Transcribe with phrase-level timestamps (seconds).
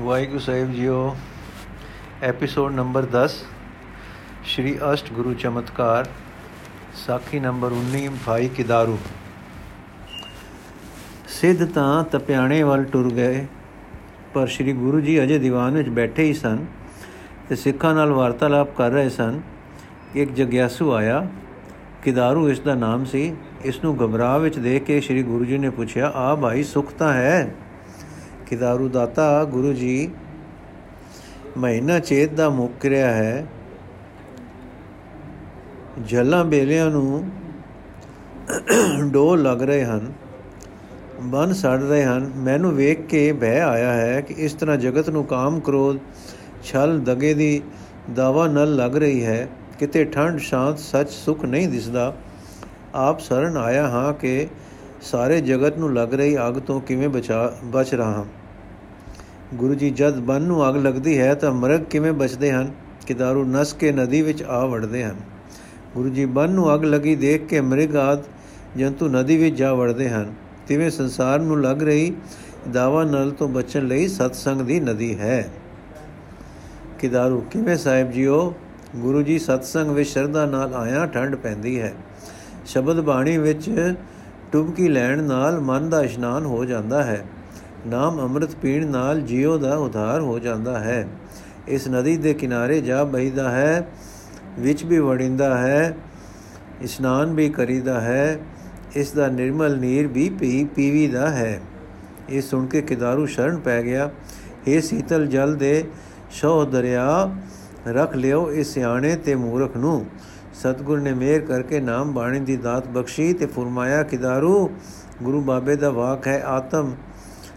[0.00, 1.16] ਵਾਹਿਗੁਰੂ ਸਾਹਿਬ ਜੀਓ
[2.22, 3.32] episode number 10
[4.44, 6.08] Shri ਅਸ਼ਟ ਗੁਰੂ ਚਮਤਕਾਰ,
[7.06, 8.98] ਸਾਖੀ ਨੰਬਰ 19 ਭਾਈ ਕਿਦਾਰੂ।
[11.28, 13.46] ਸਿੱਧ ਤਾਂ ਤਪਿਆਣੇ ਵੱਲ ਟੁਰ ਗਏ,
[14.34, 16.66] ਪਰ ਸ਼੍ਰੀ ਗੁਰੂ ਜੀ ਅਜੇ ਦੀਵਾਨ ਵਿੱਚ ਬੈਠੇ ਹੀ ਸਨ
[17.48, 19.40] ਤੇ ਸਿੱਖਾਂ ਨਾਲ ਵਾਰਤਾਲਾਪ ਕਰ ਰਹੇ ਸਨ
[20.14, 21.26] ਇੱਕ ਜਗਿਆਸੂ ਆਇਆ।
[22.02, 25.70] ਕਿਦਾਰੂ ਇਸ ਦਾ ਨਾਮ ਸੀ। ਇਸ ਨੂੰ ਘਬਰਾ ਵਿੱਚ ਦੇਖ ਕੇ ਸ਼੍ਰੀ ਗੁਰੂ ਜੀ ਨੇ
[25.70, 27.54] ਪੁੱਛਿਆ, ਆ ਭਾਈ, ਸੁਖ ਤਾਂ ਹੈ?
[28.48, 30.10] ਕਿਦਾਰੂ ਦਾਤਾ, ਗੁਰੂ ਜੀ,
[31.56, 33.46] ਮਹੀਨਾ ਚੇਤ ਦਾ ਮੁੱਕ ਰਿਹਾ ਹੈ।
[36.04, 37.30] ਜਲਾਂ ਬੇਲਿਆਂ ਨੂੰ
[39.10, 40.12] ਡੋਲ ਲੱਗ ਰਹੇ ਹਨ,
[41.22, 45.24] ਬਨ ਸੜ ਰਹੇ ਹਨ। ਮੈਨੂੰ ਵੇਖ ਕੇ ਭੈ ਆਇਆ ਹੈ ਕਿ ਇਸ ਤਰ੍ਹਾਂ ਜਗਤ ਨੂੰ
[45.24, 45.98] ਕਾਮ ਕ੍ਰੋਧ,
[46.64, 47.62] ਛਲ, ਦਗੇ ਦੀ
[48.14, 52.14] ਦਾਵਾ ਨਲ ਲੱਗ ਰਹੀ ਹੈ। ਕਿਤੇ ਠੰਡ ਸ਼ਾਂਤ, ਸੱਚ, ਸੁਖ ਨਹੀਂ ਦਿਸਦਾ।
[52.94, 54.48] ਆਪ ਸ਼ਰਨ ਆਇਆ ਹਾਂ ਕਿ
[55.02, 58.24] ਸਾਰੇ ਜਗਤ ਨੂੰ ਲੱਗ ਰਹੀ ਅੱਗ ਤੋਂ ਕਿਵੇਂ ਬਚਾ ਬਚ ਰਹਾ ਹਾਂ।
[59.54, 62.72] ਗੁਰੂ ਜੀ, ਜਦ ਬਨ ਨੂੰ ਅੱਗ ਲੱਗਦੀ ਹੈ ਤਾਂ ਮਰਗ ਕਿਵੇਂ ਬਚਦੇ ਹਨ?
[63.06, 65.16] ਕਿਦਾਰੂ ਨਸ ਕੇ ਨਦੀ ਵਿੱਚ ਆ ਵੜਦੇ ਹਨ।
[65.94, 68.18] ਗੁਰੂ ਜੀ, ਬਨ ਨੂੰ ਅੱਗ ਲੱਗੀ ਦੇਖ ਕੇ ਮ੍ਰਿਗ ਆਦ
[68.76, 70.34] ਜੰਤੂ ਨਦੀ ਵਿੱਚ ਜਾ ਵੜਦੇ ਹਨ।
[70.66, 72.14] ਤਿਵੇਂ ਸੰਸਾਰ ਨੂੰ ਲੱਗ ਰਹੀ
[72.72, 75.48] ਦਾਵਾ ਨਲ ਤੋਂ ਬਚਣ ਲਈ ਸਤਸੰਗ ਦੀ ਨਦੀ ਹੈ।
[76.98, 78.54] ਕਿਦਾਰੂ ਕਿਵੇਂ ਸਾਹਿਬ ਜੀਓ?
[78.96, 81.94] ਗੁਰੂ ਜੀ, ਸਤਸੰਗ ਵਿੱਚ ਸ਼ਰਧਾ ਨਾਲ ਆਇਆ ਠੰਡ ਪੈਂਦੀ ਹੈ।
[82.66, 83.94] ਸ਼ਬਦ ਬਾਣੀ ਵਿੱਚ
[84.52, 87.24] ਟੁਬਕੀ ਲੈਣ ਨਾਲ ਮਨ ਦਾ ਇਸ਼ਨਾਨ ਹੋ ਜਾਂਦਾ ਹੈ।
[87.86, 91.08] ਨਾਮ ਅੰਮ੍ਰਿਤ ਪੀਣ ਨਾਲ ਜੀਉ ਦਾ ਉਧਾਰ ਹੋ ਜਾਂਦਾ ਹੈ।
[91.68, 93.88] ਇਸ ਨਦੀ ਦੇ ਕਿਨਾਰੇ ਜਾ ਬਹੀਦਾ ਹੈ,
[94.58, 95.96] ਵਿੱਚ ਵੀ ਵੜਿੰਦਾ ਹੈ,
[96.82, 98.38] ਇਸ਼ਨਾਨ ਵੀ ਕਰੀਦਾ ਹੈ,
[98.96, 101.60] ਇਸ ਦਾ ਨਿਰਮਲ ਨੀਰ ਵੀ ਪੀ ਪੀਵੀ ਦਾ ਹੈ।
[102.28, 104.10] ਇਹ ਸੁਣ ਕੇ ਕਿਦਾਰੂ ਸ਼ਰਨ ਪੈ ਗਿਆ।
[104.66, 105.84] ਇਹ ਸੀਤਲ ਜਲ ਦੇ
[106.30, 107.30] ਸ਼ੋਹ ਦਰਿਆ,
[107.88, 110.06] ਰੱਖ ਲਿਓ ਇਸ ਸਿਆਣੇ ਤੇ ਮੂਰਖ ਨੂੰ।
[110.54, 114.70] ਸਤਗੁਰ ਨੇ ਮਿਹਰ ਕਰਕੇ ਨਾਮ ਬਾਣੀ ਦੀ ਦਾਤ ਬਖਸ਼ੀ ਤੇ ਫਰਮਾਇਆ, ਕਿਦਾਰੂ,
[115.22, 116.92] ਗੁਰੂ ਬਾਬੇ ਦਾ ਵਾਕ ਹੈ, ਆਤਮ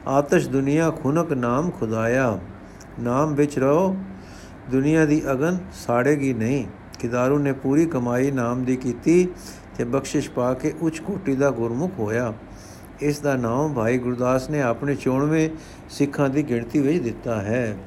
[0.07, 2.39] ਆਤਸ਼ ਦੁਨੀਆ ਖੁਨਕ ਨਾਮ ਖੁਦਾਇਆ।
[2.99, 3.97] ਨਾਮ ਵਿੱਚ ਰਹੋ।
[4.71, 6.65] ਦੁਨੀਆ ਦੀ ਅਗਨ ਸਾੜੇਗੀ ਨਹੀਂ।
[6.99, 9.29] ਕਿਦਾਰੂ ਨੇ ਪੂਰੀ ਕਮਾਈ ਨਾਮ ਦੀ ਕੀਤੀ
[9.77, 12.33] ਤੇ ਬਖਸ਼ਿਸ਼ ਪਾ ਕੇ ਉੱਚ ਕੋਟੀ ਦਾ ਗੁਰਮੁਖ ਹੋਇਆ।
[13.01, 15.49] ਇਸ ਦਾ ਨਾਮ ਭਾਈ ਗੁਰਦਾਸ ਨੇ ਆਪਣੇ 94
[15.89, 17.77] ਸਿੱਖਾਂ ਦੀ ਗਿਣਤੀ ਵਿੱਚ ਦਿੱਤਾ ਹੈ।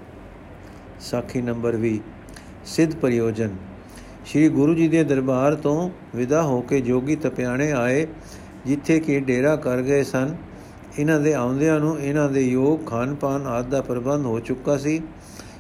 [1.01, 1.99] ਸਾਖੀ ਨੰਬਰ 20
[2.65, 3.51] ਸਿੱਧ ਪ੍ਰਯੋਜਨ।
[4.27, 8.07] ਸ੍ਰੀ ਗੁਰੂ ਜੀ ਦੇ ਦਰਬਾਰ ਤੋਂ ਵਿਦਾ ਹੋ ਕੇ ਜੋਗੀ ਤਪਿਆਣੇ ਆਏ,
[8.67, 10.37] ਜਿੱਥੇ ਕਿ ਡੇਰਾ ਕਰ ਗਏ ਸਨ।
[10.99, 15.01] ਇਹਨਾਂ ਦੇ ਆਉਂਦਿਆਂ ਨੂੰ ਇਹਨਾਂ ਦੇ ਯੋਗ ਖਾਨ ਪਾਨ ਆਦਿ ਦਾ ਪ੍ਰਬੰਧ ਹੋ ਚੁੱਕਾ ਸੀ।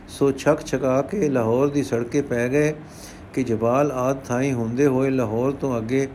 [0.09, 2.75] ਸੋ ਛਕ ਛਕਾ ਕੇ ਲਾਹੌਰ ਦੀ ਸੜਕੇ ਪੈ ਗਏ
[3.35, 6.07] ਕਿ ਜਬਾਲ ਆਦ ਥਾਈ ਹੁੰਦੇ ਹੋਏ ਲਾਹੌਰ ਤੋਂ ਅੱਗੇ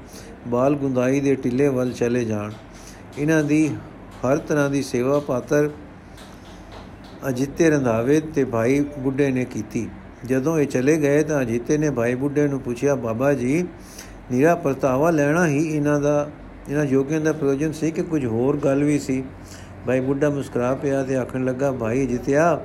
[0.48, 2.52] ਬਾਲ ਗੁੰਦਾਈ ਦੇ ਟਿੱਲੇ ਵੱਲ ਚਲੇ ਜਾਣ।
[3.18, 3.68] ਇਹਨਾਂ ਦੀ
[4.26, 5.70] ਹਰ ਤਰ੍ਹਾਂ ਦੀ ਸੇਵਾ ਪਾਤਰ
[7.30, 9.88] ਅਜਿੱਤੇ ਰੰਧਾਵੇ ਤੇ ਭਾਈ ਬੁੱਢੇ ਨੇ ਕੀਤੀ।
[10.26, 13.64] ਜਦੋਂ ਇਹ ਚਲੇ ਗਏ ਤਾਂ ਅਜਿੱਤੇ ਨੇ ਭਾਈ ਬੁੱਢੇ ਨੂੰ ਪੁੱਛਿਆ, ਬਾਬਾ ਜੀ
[14.32, 16.30] ਨੀਰਾ ਪਰਤਾਵਾ ਲੈਣਾ ਹੀ ਇਹਨਾਂ ਦਾ
[16.70, 19.24] ਇਹਨਾਂ ਯੋਗੀਆਂ ਦਾ ਪ੍ਰਯੋਜਨ ਸੀ ਕਿ ਕੁਝ ਹੋਰ ਗੱਲ ਵੀ ਸੀ।
[19.88, 22.62] ਭਾਈ ਬੁੱਢਾ ਮੁਸਕਰਾ ਪਿਆ ਤੇ ਆਖਣ ਲੱਗਾ, ਭਾਈ ਜਿਤਿਆ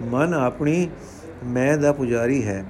[0.00, 0.88] ਮਨ ਆਪਣੀ
[1.44, 2.64] ਮੈਂ ਦਾ ਪੁਜਾਰੀ ਹੈ।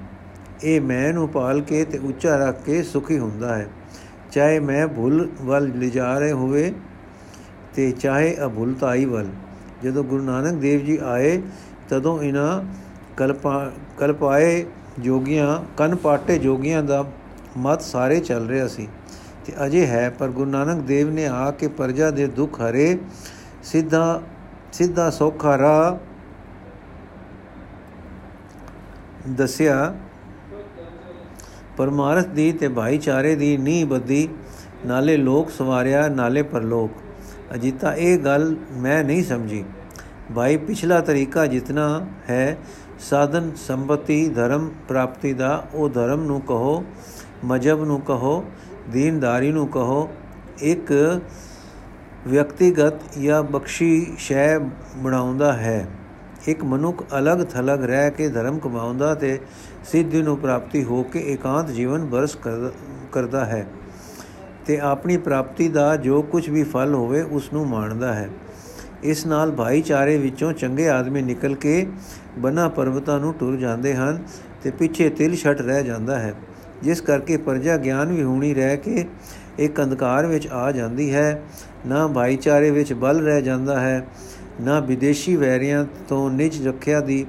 [0.63, 3.67] ਇਹ ਮੈਂ ਨੂੰ ਪਾਲ ਕੇ ਤੇ ਉੱਚਾ ਰੱਖ ਕੇ ਸੁਖੀ ਹੁੰਦਾ ਹੈ।
[4.31, 6.73] ਚਾਹੇ ਮੈਂ ਭੁੱਲ ਵੱਲ ਲਿਜਾ ਰਹੇ ਹੋਵੇ
[7.73, 9.27] ਤੇ ਚਾਹੇ ਅਭੁਲਤਾਈ ਵੱਲ।
[9.83, 11.41] ਜਦੋਂ ਗੁਰੂ ਨਾਨਕ ਦੇਵ ਜੀ ਆਏ,
[11.89, 12.63] ਤਦੋਂ ਇਹਨਾਂ
[13.17, 14.65] ਕਲਪਾ, ਕਲਪਾਏ
[14.99, 17.05] ਜੋਗੀਆਂ, ਕਨ ਪਾਟੇ ਜੋਗੀਆਂ ਦਾ
[17.57, 18.87] ਮਤ ਸਾਰੇ ਚੱਲ ਰਿਹਾ ਸੀ।
[19.45, 22.97] ਤੇ ਅਜੇ ਹੈ, ਪਰ ਗੁਰੂ ਨਾਨਕ ਦੇਵ ਨੇ ਆ ਕੇ ਪਰਜਾ ਦੇ ਦੁੱਖ ਹਰੇ,
[23.63, 24.21] ਸਿੱਧਾ
[24.73, 25.99] ਸਿੱਧਾ ਸੌਖਾ ਰਾ
[29.27, 29.95] ਦੱਸਿਆ।
[31.77, 34.27] ਪਰਮਾਰਥ ਦੀ ਤੇ ਭਾਈਚਾਰੇ ਦੀ ਨੀਂਹ ਬੱਦੀ
[34.85, 36.91] ਨਾਲੇ ਲੋਕ ਸਵਾਰਿਆ, ਨਾਲੇ ਪਰਲੋਕ।
[37.55, 39.63] ਅਜਿਤਾ ਇਹ ਗੱਲ ਮੈਂ ਨਹੀਂ ਸਮਝੀ।
[40.35, 42.57] ਭਾਈ, ਪਿਛਲਾ ਤਰੀਕਾ ਜਿਤਨਾ ਹੈ,
[42.99, 46.83] ਸਾਧਨ, ਸੰਪਤੀ, ਧਰਮ ਪ੍ਰਾਪਤੀ ਦਾ, ਉਹ ਧਰਮ ਨੂੰ ਕਹੋ,
[47.43, 48.43] ਮਜਬ ਨੂੰ ਕਹੋ
[48.91, 50.09] ਦੀਨਦਾਰੀ ਨੂੰ ਕਹੋ,
[50.61, 50.91] ਇੱਕ
[52.27, 54.57] ਵਿਅਕਤੀਗਤ ਜਾਂ ਬਖਸ਼ੀ ਸ਼ੈ
[54.95, 55.87] ਬਣਾਉਂਦਾ ਹੈ।
[56.47, 59.39] ਇੱਕ ਮਨੁੱਖ ਅਲੱਗ ਥਲਗ ਰਹਿ ਕੇ ਧਰਮ ਕਮਾਉਂਦਾ ਤੇ
[59.85, 62.37] ਸਿੱਧੀ ਨੂੰ ਪ੍ਰਾਪਤੀ ਹੋ ਕੇ ਇਕਾਂਤ ਜੀਵਨ ਬਰਸ
[63.11, 63.65] ਕਰਦਾ ਹੈ
[64.65, 68.29] ਤੇ ਆਪਣੀ ਪ੍ਰਾਪਤੀ ਦਾ ਜੋ ਕੁਝ ਵੀ ਫਲ ਹੋਵੇ ਉਸ ਨੂੰ ਮਾਣਦਾ ਹੈ।
[69.03, 71.85] ਇਸ ਨਾਲ ਭਾਈਚਾਰੇ ਵਿੱਚੋਂ ਚੰਗੇ ਆਦਮੀ ਨਿਕਲ ਕੇ
[72.37, 74.23] ਬਨਾ ਪਰਬਤਾਂ ਨੂੰ ਟੁਰ ਜਾਂਦੇ ਹਨ
[74.63, 76.33] ਤੇ ਪਿੱਛੇ ਤਿਲ ਛਟ ਰਹਿ ਜਾਂਦਾ ਹੈ।
[76.85, 79.05] ਜਿਸ ਕਰਕੇ ਪਰਜਾ ਗਿਆਨ ਵੀ ਹੋਣੀ ਰਹਿ ਕੇ
[79.59, 81.41] ਇੱਕ ਅੰਧਕਾਰ ਵਿੱਚ ਆ ਜਾਂਦੀ ਹੈ,
[81.87, 84.05] ਨਾ ਭਾਈਚਾਰੇ ਵਿੱਚ ਬਲ ਰਹਿ ਜਾਂਦਾ ਹੈ,
[84.61, 87.25] ਨਾ ਵਿਦੇਸ਼ੀ ਵੈਰੀਆਂ ਤੋਂ ਨਿਜ ਰੱਖਿਆ ਦੀ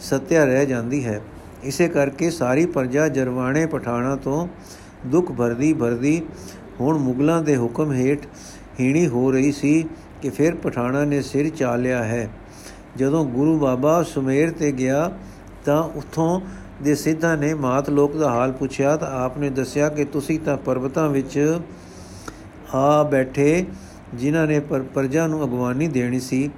[0.00, 1.20] ਸਤਿਆ ਰਹਿ ਜਾਂਦੀ ਹੈ।
[1.64, 4.48] ਇਸੇ ਕਰਕੇ ਸਾਰੀ ਪਰਜਾ ਜਰਵਾਣੇ ਪਠਾਣਾ ਤੋਂ
[5.06, 6.20] ਦੁੱਖ ਭਰਦੀ ਭਰਦੀ
[6.80, 8.26] ਹੁਣ ਮੁਗਲਾਂ ਦੇ ਹੁਕਮ ਹੇਠ
[8.80, 9.84] ਹੀਣੀ ਹੋ ਰਹੀ ਸੀ
[10.22, 12.28] ਕਿ ਫਿਰ ਪਠਾਣਾ ਨੇ ਸਿਰ ਚਾ ਲਿਆ ਹੈ।
[12.96, 15.10] ਜਦੋਂ ਗੁਰੂ ਬਾਬਾ ਸੁਮੇਰ ਤੇ ਗਿਆ
[15.64, 16.40] ਤਾਂ ਉਥੋਂ
[16.82, 21.08] ਦੇ ਸਿੱਧਾ ਨੇ ਮਾਤ ਲੋਕ ਦਾ ਹਾਲ ਪੁੱਛਿਆ ਤਾਂ ਆਪਨੇ ਦੱਸਿਆ ਕਿ ਤੁਸੀਂ ਤਾਂ ਪਰਬਤਾਂ
[21.08, 21.58] ਵਿੱਚ
[22.74, 23.66] ਆ ਬੈਠੇ,
[24.14, 24.60] ਜਿਨ੍ਹਾਂ ਨੇ
[24.94, 26.50] ਪਰਜਾ ਨੂੰ ਅਗਵਾਨੀ ਦੇਣੀ ਸੀ।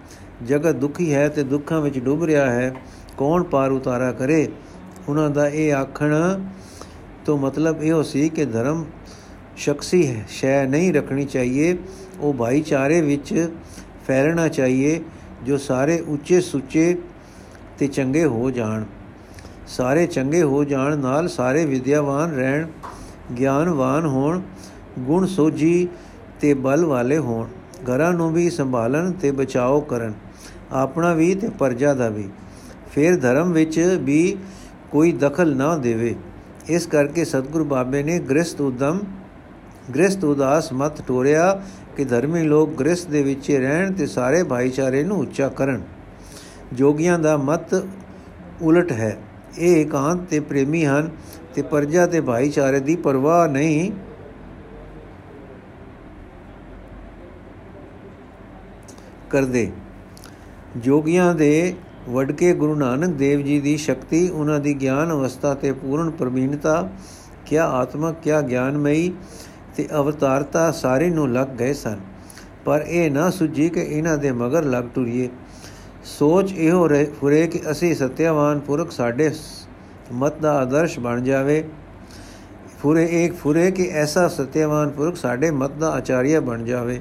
[0.46, 2.74] ਜਗਤ ਦੁਖੀ ਹੈ ਤੇ ਦੁੱਖਾਂ ਵਿੱਚ ਡੁੱਬ ਰਿਹਾ ਹੈ।
[3.16, 4.48] ਕੌਣ ਪਾਰ ਉਤਾਰਾ ਕਰੇ?
[5.08, 6.14] ਉਹਨਾਂ ਦਾ ਇਹ ਆਖਣ
[7.24, 8.84] ਤੋਂ ਮਤਲਬ ਇਹੋ ਸੀ ਕਿ ਧਰਮ
[9.56, 11.76] ਸ਼ਖਸੀ ਹੈ ਸ਼ੈ ਨਹੀਂ ਰੱਖਣੀ ਚਾਹੀਏ।
[12.20, 13.50] ਉਹ ਭਾਈਚਾਰੇ ਵਿੱਚ
[14.06, 15.00] ਫੈਲਣਾ ਚਾਹੀਏ,
[15.44, 16.98] ਜੋ ਸਾਰੇ ਉੱਚੇ ਸੁੱਚੇ
[17.78, 18.84] ਤੇ ਚੰਗੇ ਹੋ ਜਾਣ।
[19.70, 22.66] ਸਾਰੇ ਚੰਗੇ ਹੋ ਜਾਣ, ਨਾਲ ਸਾਰੇ ਵਿਦਿਆਵਾਨ ਰਹਿਣ,
[23.38, 24.40] ਗਿਆਨਵਾਨ ਹੋਣ,
[24.98, 25.88] ਗੁਣ ਸੋਝੀ
[26.40, 27.46] ਤੇ ਬਲ ਵਾਲੇ ਹੋਣ।
[27.84, 30.12] ਘਰਾਂ ਨੂੰ ਵੀ ਸੰਭਾਲਣ ਤੇ ਬਚਾਓ ਕਰਨ।
[30.72, 32.28] ਆਪਣਾ ਵੀ ਤੇ ਪਰਜਾ ਦਾ ਵੀ।
[32.92, 34.36] ਫਿਰ ਧਰਮ ਵਿੱਚ ਵੀ
[34.90, 36.14] ਕੋਈ ਦਖਲ ਨਾ ਦੇਵੇ।
[36.68, 39.00] ਇਸ ਕਰਕੇ ਸਤਿਗੁਰੂ ਬਾਬੇ ਨੇ ਗ੍ਰਸਤ ਉਦਮ
[39.94, 41.62] ਗ੍ਰਸਤ ਉਦਾਸ ਮਤ ਟੋਰਿਆ
[41.96, 45.82] ਕਿ ਧਰਮੀ ਲੋਕ ਗ੍ਰਸਤ ਦੇ ਵਿੱਚ ਰਹਿਣ ਤੇ ਸਾਰੇ ਭਾਈਚਾਰੇ ਨੂੰ ਉੱਚਾ ਕਰਨ।
[46.72, 47.84] ਜੋਗੀਆਂ ਦਾ ਮਤ
[48.62, 49.18] ਉਲਟ ਹੈ।
[49.58, 51.10] ਇਹ ਇਕਾਂਤ ਤੇ ਪ੍ਰੇਮੀ ਹਨ
[51.54, 53.92] ਤੇ ਪਰਜਾ ਤੇ ਭਾਈਚਾਰੇ ਦੀ ਪਰਵਾਹ ਨਹੀਂ।
[59.30, 59.72] ਕਰਦੇ।
[60.76, 61.74] ਜੋਗੀਆਂ ਦੇ
[62.08, 66.90] ਵਡਕੇ ਗੁਰੂ ਨਾਨਕ ਦੇਵ ਜੀ ਦੀ ਸ਼ਕਤੀ, ਉਹਨਾਂ ਦੀ ਗਿਆਨ ਅਵਸਥਾ ਤੇ ਪੂਰਨ ਪ੍ਰਵੀਨਤਾ,
[67.46, 69.12] ਕਿਆ ਆਤਮਕ ਕਿਆ ਗਿਆਨਮਈ
[69.76, 71.98] ਤੇ ਅਵਤਾਰਤਾ ਸਾਰੇ ਨੂੰ ਲੱਗ ਗਏ ਸਨ।
[72.64, 75.28] ਪਰ ਇਹ ਨਾ ਸੁਝੀ ਕਿ ਇਹਨਾਂ ਦੇ ਮਗਰ ਲੱਗ ਟੁਰੀਏ
[76.10, 79.30] ਸੋਚ ਇਹੋ ਰਹੇ ਕਿ ਅਸੀਂ ਸਤਿਆਵਾਨ ਪੁਰਖ ਸਾਡੇ
[80.12, 81.62] ਮਤ ਦਾ ਆਦਰਸ਼ ਬਣ ਜਾਵੇ।
[82.80, 87.00] ਫੁਰੇ ਇੱਕ ਫੁਰੇ ਕਿ ਐਸਾ ਸਤਿਆਵਾਨ ਪੁਰਖ ਸਾਡੇ ਮਤ ਦਾ ਆਚਾਰੀਆ ਬਣ ਜਾਵੇ,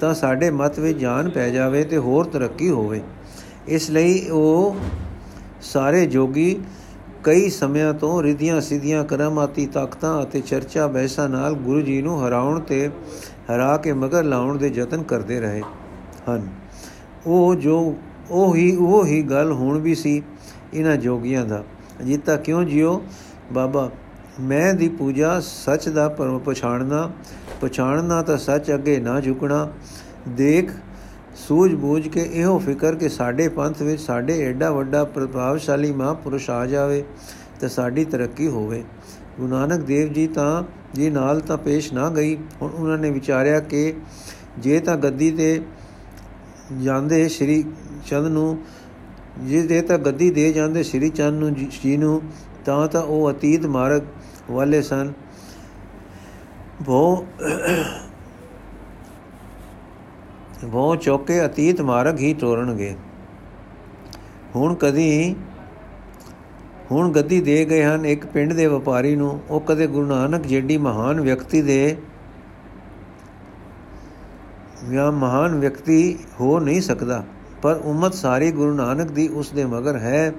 [0.00, 3.00] ਤਾਂ ਸਾਡੇ ਮਤ ਵਿੱਚ ਜਾਨ ਪੈ ਜਾਵੇ ਤੇ ਹੋਰ ਤਰੱਕੀ ਹੋਵੇ।
[3.68, 4.76] ਇਸ ਲਈ ਉਹ
[5.62, 6.60] ਸਾਰੇ ਜੋਗੀ
[7.24, 12.60] ਕਈ ਸਮਿਆਂ ਤੋਂ ਰਿਧੀਆਂ ਸਿੱਧੀਆਂ ਕਰਮਾਤੀ ਤਾਕਤਾਂ ਅਤੇ ਚਰਚਾ ਬਹਿਸਾਂ ਨਾਲ ਗੁਰੂ ਜੀ ਨੂੰ ਹਰਾਉਣ
[12.60, 12.88] ਤੇ
[13.46, 15.62] ਹਰਾ ਕੇ ਮਗਰ ਲਾਉਣ ਦੇ ਯਤਨ ਕਰਦੇ ਰਹੇ
[16.28, 16.48] ਹਨ।
[17.26, 17.94] ਉਹ ਜੋ
[18.30, 20.22] ਉਹ ਹੀ ਉਹ ਹੀ ਗੱਲ ਹੁਣ ਵੀ ਸੀ
[20.74, 21.62] ਇਹਨਾਂ ਜੋਗੀਆਂ ਦਾ।
[22.00, 23.02] ਅਜੀਤਾ ਕਿਉਂ ਜਿਓ
[23.52, 23.90] ਬਾਬਾ,
[24.40, 26.08] ਮੈਂ ਦੀ ਪੂਜਾ ਸੱਚ ਦਾ
[26.44, 27.10] ਪਛਾਣਨਾ
[27.60, 29.68] ਪਛਾਣਨਾ ਤਾਂ ਸੱਚ ਅੱਗੇ ਨਾ ਝੁਕਣਾ।
[30.28, 30.70] ਦੇਖ
[31.36, 36.64] ਸੂਝ ਬੂਝ ਕੇ ਇਹੋ ਫਿਕਰ ਕਿ ਸਾਡੇ ਪੰਥ ਵਿੱਚ ਸਾਡੇ ਐਡਾ ਵੱਡਾ ਪ੍ਰਭਾਵਸ਼ਾਲੀ ਮਹਾਂਪੁਰਸ਼ ਆ
[36.66, 37.02] ਜਾਵੇ
[37.60, 38.82] ਤੇ ਸਾਡੀ ਤਰੱਕੀ ਹੋਵੇ।
[39.36, 40.62] ਗੁਰੂ ਨਾਨਕ ਦੇਵ ਜੀ ਤਾਂ,
[40.94, 43.92] ਜੀ ਨਾਲ ਤਾਂ ਪੇਸ਼ ਨਾ ਗਈ, ਹੁਣ ਉਹਨਾਂ ਨੇ ਵਿਚਾਰਿਆ ਕਿ
[44.58, 45.60] ਜੇ ਤਾਂ ਗੱਦੀ ਤੇ
[46.82, 47.64] ਜਾਂਦੇ ਸ਼੍ਰੀ
[48.10, 48.58] ਚੰਦ ਨੂੰ
[49.38, 52.20] ਜੇ ਦੇ ਤਾਂ ਗੱਦੀ ਦੇ ਜਾਂਦੇ ਸ਼੍ਰੀ ਚੰਦ ਨੂੰ ਜੀ ਨੂੰ,
[52.64, 54.02] ਤਾਂ ਤਾਂ ਉਹ ਅਤੀਤ ਮਾਰਗ
[54.50, 55.12] ਵਾਲੇ ਸਨ।
[56.88, 57.24] ਉਹ
[60.74, 62.94] ਉਹ ਚੌਕੇ ਅਤੀਤ ਮਾਰਗ ਹੀ ਤੋਰਨਗੇ।
[64.56, 65.34] ਹੁਣ ਕਦੀ,
[66.90, 70.76] ਹੁਣ ਗੱਦੀ ਦੇ ਗਏ ਹਨ ਇੱਕ ਪਿੰਡ ਦੇ ਵਪਾਰੀ ਨੂੰ। ਉਹ ਕਦੇ ਗੁਰੂ ਨਾਨਕ ਜਿਹੜੀ
[70.76, 71.96] ਮਹਾਨ ਵਿਅਕਤੀ ਦੇ
[74.84, 77.24] ਵਿਆ ਮਹਾਨ ਵਿਅਕਤੀ ਹੋ ਨਹੀਂ ਸਕਦਾ।
[77.62, 80.32] ਪਰ ਉਮਤ ਸਾਰੀ ਗੁਰੂ ਨਾਨਕ ਦੀ ਉਸ ਦੇ ਮਗਰ ਹੈ।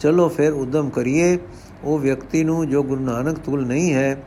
[0.00, 1.38] ਚਲੋ ਫਿਰ ਉਦਮ ਕਰੀਏ।
[1.84, 4.22] ਉਹ ਵਿਅਕਤੀ ਨੂੰ ਜੋ ਗੁਰੂ ਨਾਨਕ ਤੁਲ ਨਹੀਂ ਹੈ,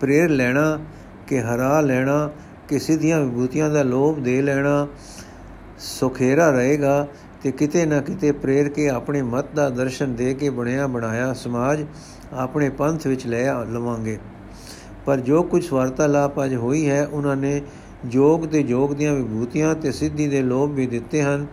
[0.00, 0.78] ਪ੍ਰੇਰ ਲੈਣਾ
[1.26, 2.30] ਕਿ ਹਰਾ ਲੈਣਾ,
[2.68, 4.86] ਕਿ ਸਿੱਧੀਆਂ ਵਿਭੂਤੀਆਂ ਦਾ ਲੋਭ ਦੇ ਲੈਣਾ,
[5.78, 7.06] ਸੁਖੇਰਾ ਰਹੇਗਾ
[7.42, 11.84] ਤੇ ਕਿਤੇ ਨਾ ਕਿਤੇ ਪ੍ਰੇਰ ਕੇ ਆਪਣੇ ਮਤ ਦਾ ਦਰਸ਼ਨ ਦੇ ਕੇ ਬਣਿਆ ਬਣਾਇਆ ਸਮਾਜ
[12.32, 14.18] ਆਪਣੇ ਪੰਥ ਵਿੱਚ ਲੈ ਲਵਾਂਗੇ।
[15.06, 17.62] ਪਰ ਜੋ ਕੁਝ ਵਾਰਤਾਲਾਪ ਅਜ ਹੋਈ ਹੈ, ਉਹਨਾਂ ਨੇ
[18.06, 21.46] ਜੋਗ ਤੇ ਜੋਗ ਦੀਆਂ ਵਿਭੂਤੀਆਂ ਤੇ ਸਿੱਧੀ ਦੇ ਲੋਭ ਵੀ ਦਿੱਤੇ ਹਨ।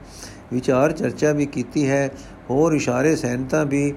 [0.54, 2.12] ਵਿਚਾਰ ਚਰਚਾ ਵੀ ਕੀਤੀ ਹੈ,
[2.50, 3.94] ਹੋਰ ਇਸ਼ਾਰੇ ਸੈਨਤਾ ਵੀ,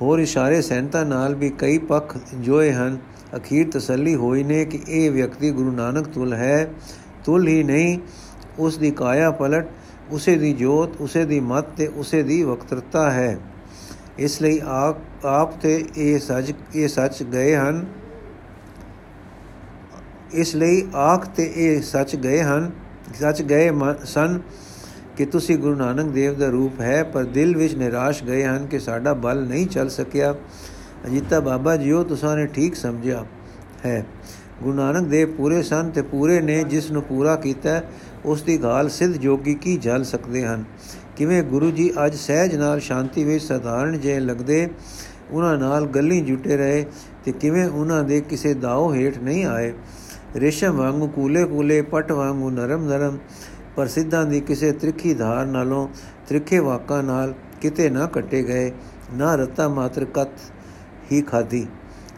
[0.00, 2.98] ਹੋਰ ਇਸ਼ਾਰੇ ਸੈਨਤਾ ਨਾਲ ਵੀ ਕਈ ਪੱਖ ਜੋਏ ਹਨ।
[3.36, 6.70] ਅਖੀਰ ਤਸੱਲੀ ਹੋਈ ਨੇ ਕਿ ਇਹ ਵਿਅਕਤੀ ਗੁਰੂ ਨਾਨਕ ਤੁਲ ਹੈ।
[7.24, 7.98] ਤੁਲ ਹੀ ਨਹੀਂ,
[8.58, 9.68] ਉਸ ਦੀ ਕਾਇਆ ਪਲਟ,
[10.10, 13.38] ਉਸੇ ਦੀ ਜੋਤ, ਉਸੇ ਦੀ ਮਤ ਤੇ ਉਸੇ ਦੀ ਵਕਤਰਤਾ ਹੈ।
[14.18, 17.86] ਇਸ ਲਈ ਆਪ ਆਪ ਤੇ ਇਹ ਸੱਚ ਇਹ ਸੱਚ ਗਏ ਹਨ।
[20.32, 22.70] ਇਸ ਲਈ ਆਖ ਤੇ ਇਹ ਸੱਚ ਗਏ ਹਨ,
[23.14, 23.70] ਸੱਚ ਗਏ
[24.04, 24.40] ਸਨ।
[25.18, 28.78] ਕਿ ਤੁਸੀਂ ਗੁਰੂ ਨਾਨਕ ਦੇਵ ਦਾ ਰੂਪ ਹੈ, ਪਰ ਦਿਲ ਵਿੱਚ ਨਿਰਾਸ਼ ਗਏ ਹਨ ਕਿ
[28.78, 30.34] ਸਾਡਾ ਬਲ ਨਹੀਂ ਚੱਲ ਸਕਿਆ।
[31.06, 33.24] ਅਜੀਤਾ, ਬਾਬਾ ਜੀਓ ਤੁਸਾਂ ਨੇ ਠੀਕ ਸਮਝਿਆ
[33.86, 34.06] ਹੈ।
[34.62, 37.82] ਗੁਰੂ ਨਾਨਕ ਦੇਵ ਪੂਰੇ ਸਨ ਤੇ ਪੂਰੇ ਨੇ ਜਿਸ ਨੂੰ ਪੂਰਾ ਕੀਤਾ,
[38.24, 40.64] ਉਸ ਦੀ ਗਾਲ ਸਿੱਧ ਜੋਗੀ ਕੀ ਜਲ ਸਕਦੇ ਹਨ?
[41.16, 44.68] ਕਿਵੇਂ ਗੁਰੂ ਜੀ ਅੱਜ ਸਹਿਜ ਨਾਲ ਸ਼ਾਂਤੀ ਵਿੱਚ ਸਧਾਰਨ ਜੇ ਲੱਗਦੇ,
[45.30, 46.86] ਉਹਨਾਂ ਨਾਲ ਗੱਲੀ ਜੁਟੇ ਰਹੇ
[47.24, 49.72] ਤੇ ਕਿਵੇਂ ਉਹਨਾਂ ਦੇ ਕਿਸੇ ਦਾਉ ਹੇਠ ਨਹੀਂ ਆਏ?
[50.36, 53.18] ਰੇਸ਼ਮ ਵਾਂਗੂ ਕੂਲੇ ਕੂਲੇ ਪਟ ਵਾਂਗੂ ਨਰਮ ਨਰਮ
[53.78, 55.88] ਪਰ ਸਿੱਧਾਂ ਦੀ ਕਿਸੇ ਤ੍ਰਿਖੀ ਧਾਰ ਨਾਲੋਂ
[56.28, 58.72] ਤ੍ਰਿਖੇ ਵਾਕਾਂ ਨਾਲ ਕਿਤੇ ਨਾ ਕੱਟੇ ਗਏ,
[59.12, 60.52] ਨਾ ਰਤਾ ਮਾਤਰ ਕਤ
[61.12, 61.66] ਹੀ ਖਾਦੀ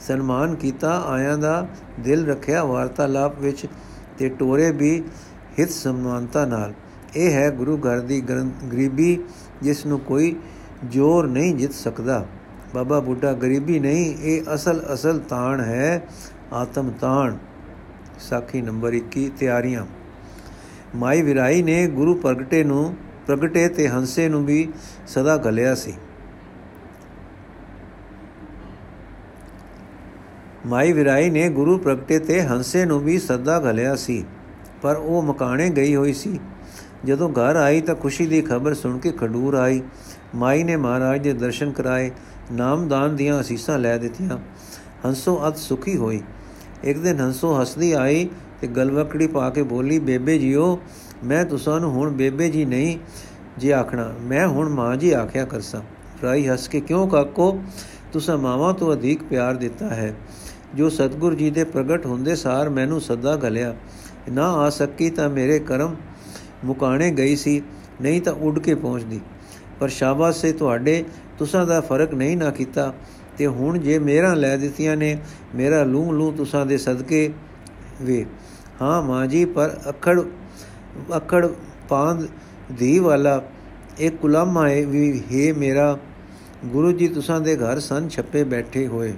[0.01, 1.67] ਸਨਮਾਨ ਕੀਤਾ ਆਇਆਂ ਦਾ
[2.01, 3.67] ਦਿਲ ਰੱਖਿਆ ਵਾਰਤਾਲਾਪ ਵਿੱਚ
[4.19, 5.03] ਤੇ ਟੋਰੇ ਵੀ
[5.59, 6.73] ਹਿਤ ਸਮਾਨਤਾ ਨਾਲ।
[7.17, 9.19] ਇਹ ਹੈ ਗੁਰੂ ਘਰ ਦੀ ਗਰੀਬੀ
[9.63, 10.37] ਜਿਸ ਨੂੰ ਕੋਈ
[10.85, 12.27] ਜੋਰ ਨਹੀਂ ਜਿੱਤ ਸਕਦਾ।
[12.75, 16.03] ਬਾਬਾ ਬੁੱਢਾ ਗਰੀਬੀ ਨਹੀਂ, ਇਹ ਅਸਲ ਅਸਲ ਤਾਣ ਹੈ,
[16.53, 17.37] ਆਤਮ ਤਾਣ।
[18.21, 19.87] ਸਾਖੀ ਨੰਬਰ 21 ਤਿਆਰੀਆਂ।
[20.97, 22.95] ਮਾਈ ਵਿਰਾਈ ਨੇ ਗੁਰੂ ਪ੍ਰਗਟੇ ਨੂੰ,
[23.27, 24.69] ਪ੍ਰਗਟੇ ਤੇ ਹੰਸੇ ਨੂੰ ਵੀ
[25.07, 25.95] ਸਦਾ ਗਲਿਆ ਸੀ।
[30.67, 34.25] ਮਾਈ ਵਿਰਾਈ ਨੇ ਗੁਰੂ ਪ੍ਰਗਟੇ ਤੇ ਹੰਸੇ ਨੂੰ ਵੀ ਸਦਾ ਗਲਿਆ ਸੀ,
[34.83, 36.39] ਪਰ ਉਹ ਮਕਾਣੇ ਗਈ ਹੋਈ ਸੀ।
[37.05, 39.83] ਜਦੋਂ ਘਰ ਆਈ ਤਾਂ ਖੁਸ਼ੀ ਦੀ ਖਬਰ ਸੁਣ ਕੇ ਖਡੂਰ ਆਈ।
[40.35, 42.11] ਮਾਈ ਨੇ ਮਹਾਰਾਜ ਦੇ ਦਰਸ਼ਨ ਕਰਾਏ,
[42.53, 44.39] ਨਾਮਦਾਨ ਦੀਆਂ ਅਸੀਸਾਂ ਲੈ ਦਿੱਤੀਆਂ।
[45.07, 46.21] ਹੰਸੋ ਅਤ ਸੁਖੀ ਹੋਈ।
[46.85, 48.29] ਇੱਕ ਦਿਨ ਹੰਸੋ ਹੱਸਦੀ ਆਈ
[48.61, 50.81] ਤੇ ਗਲਵਕੜੀ ਪਾ ਕੇ ਬੋਲੀ, ਬੇਬੇ ਜੀਓ,
[51.25, 52.99] ਮੈਂ ਤੁਸਾਂ ਨੂੰ ਹੁਣ ਬੇਬੇ ਜੀ ਨਹੀਂ
[53.59, 55.83] ਜੀ ਆਖਣਾ, ਮੈਂ ਹੁਣ ਮਾਂ ਜੀ ਆਖਿਆ ਕਰਸਾਂ।
[56.23, 57.63] ਰਾਈ ਹੱਸ ਕੇ, ਕਿਉਂ ਕਾਕੋ?
[58.13, 60.15] ਤੁਸਾਂ ਮਾਵਾ ਤੋਂ ਅਧਿਕ ਪਿਆਰ ਦਿੱਤਾ ਹੈ।
[60.75, 63.75] ਜੋ ਸਤਗੁਰ ਜੀ ਦੇ ਪ੍ਰਗਟ ਹੁੰਦੇ ਸਾਰ ਮੈਨੂੰ ਸਦਾ ਗਲਿਆ
[64.33, 65.97] ਨਾ ਆ ਸਕੀ ਤਾਂ ਮੇਰੇ ਕਰਮ
[66.65, 67.63] ਮੁਕਾਣੇ ਗਈ ਸੀ,
[68.01, 69.21] ਨਹੀਂ ਤਾਂ ਉੱਡ ਕੇ ਪਹੁੰਚਦੀ।
[69.81, 71.05] ਪਰ ਸ਼ਾਬਾਸ਼ ਸੇ ਤੁਹਾਡੇ,
[71.39, 72.95] ਤੁਸਾਂ ਦਾ ਫ਼ਰਕ ਨਹੀਂ ਨਾ ਕੀਤਾ।
[73.39, 75.19] ਤੇ ਹੁਣ ਜੇ ਮੇਰਾ ਲੈ ਦਿੱਤੀਆਂ ਨੇ,
[75.55, 77.31] ਮੇਰਾ ਲੂ ਲੂ ਤੁਸਾਂ ਦੇ ਸਦਕੇ
[78.03, 78.27] ਵੇ।
[78.83, 80.23] ਹਾਂ ਮਾਂ ਜੀ, ਪਰ ਅਖੜ
[81.17, 81.49] ਅਖੜ
[81.89, 82.29] ਪਾਂਦ
[82.79, 83.43] ਦੀ ਵਾਲਾ
[83.99, 85.99] ਇੱਕ ਗੁਲਾਮ ਆਏ ਵੀ, ਹੈ ਮੇਰਾ
[86.65, 89.13] ਗੁਰੂ ਜੀ, ਤੁਸਾਂ ਦੇ ਘਰ ਸਨ ਛੱਪੇ ਬੈਠੇ ਹੋਏ।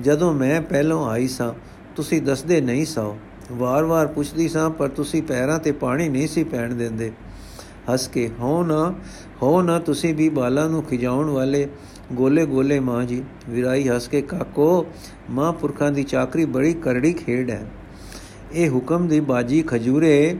[0.00, 1.54] ਜਦੋਂ ਮੈਂ ਪਹਿਲੋਂ ਆਈ ਸਾਂ,
[1.96, 3.18] ਤੁਸੀਂ ਦੱਸਦੇ ਨਹੀਂ ਸੋ।
[3.52, 7.12] ਵਾਰ-ਵਾਰ ਪੁੱਛਦੀ ਸਾਂ, ਪਰ ਤੁਸੀਂ ਪੈਰਾਂ ਤੇ ਪਾਣੀ ਨਹੀਂ ਸੀ ਪੈਣ ਦਿੰਦੇ।
[7.92, 8.94] ਹੱਸ ਕੇ ਹੋ ਨਾ
[9.42, 11.68] ਹੋ ਨਾ, ਤੁਸੀਂ ਵੀ ਬਾਲਾਂ ਨੂੰ ਖਿਜਾਉਣ ਵਾਲੇ
[12.12, 14.86] ਗੋਲੇ ਗੋਲੇ ਮਾਂ ਜੀ। ਵਿਰਾਈ ਹੱਸ ਕੇ, ਕਾਕੋ,
[15.30, 17.66] ਮਾਂ ਪੁਰਖਾਂ ਦੀ ਚਾਕਰੀ ਬੜੀ ਕਰੜੀ ਖੇਡ ਹੈ।
[18.52, 20.36] ਇਹ ਹੁਕਮ ਦੀ ਬਾਜੀ ਖਜੂਰੇ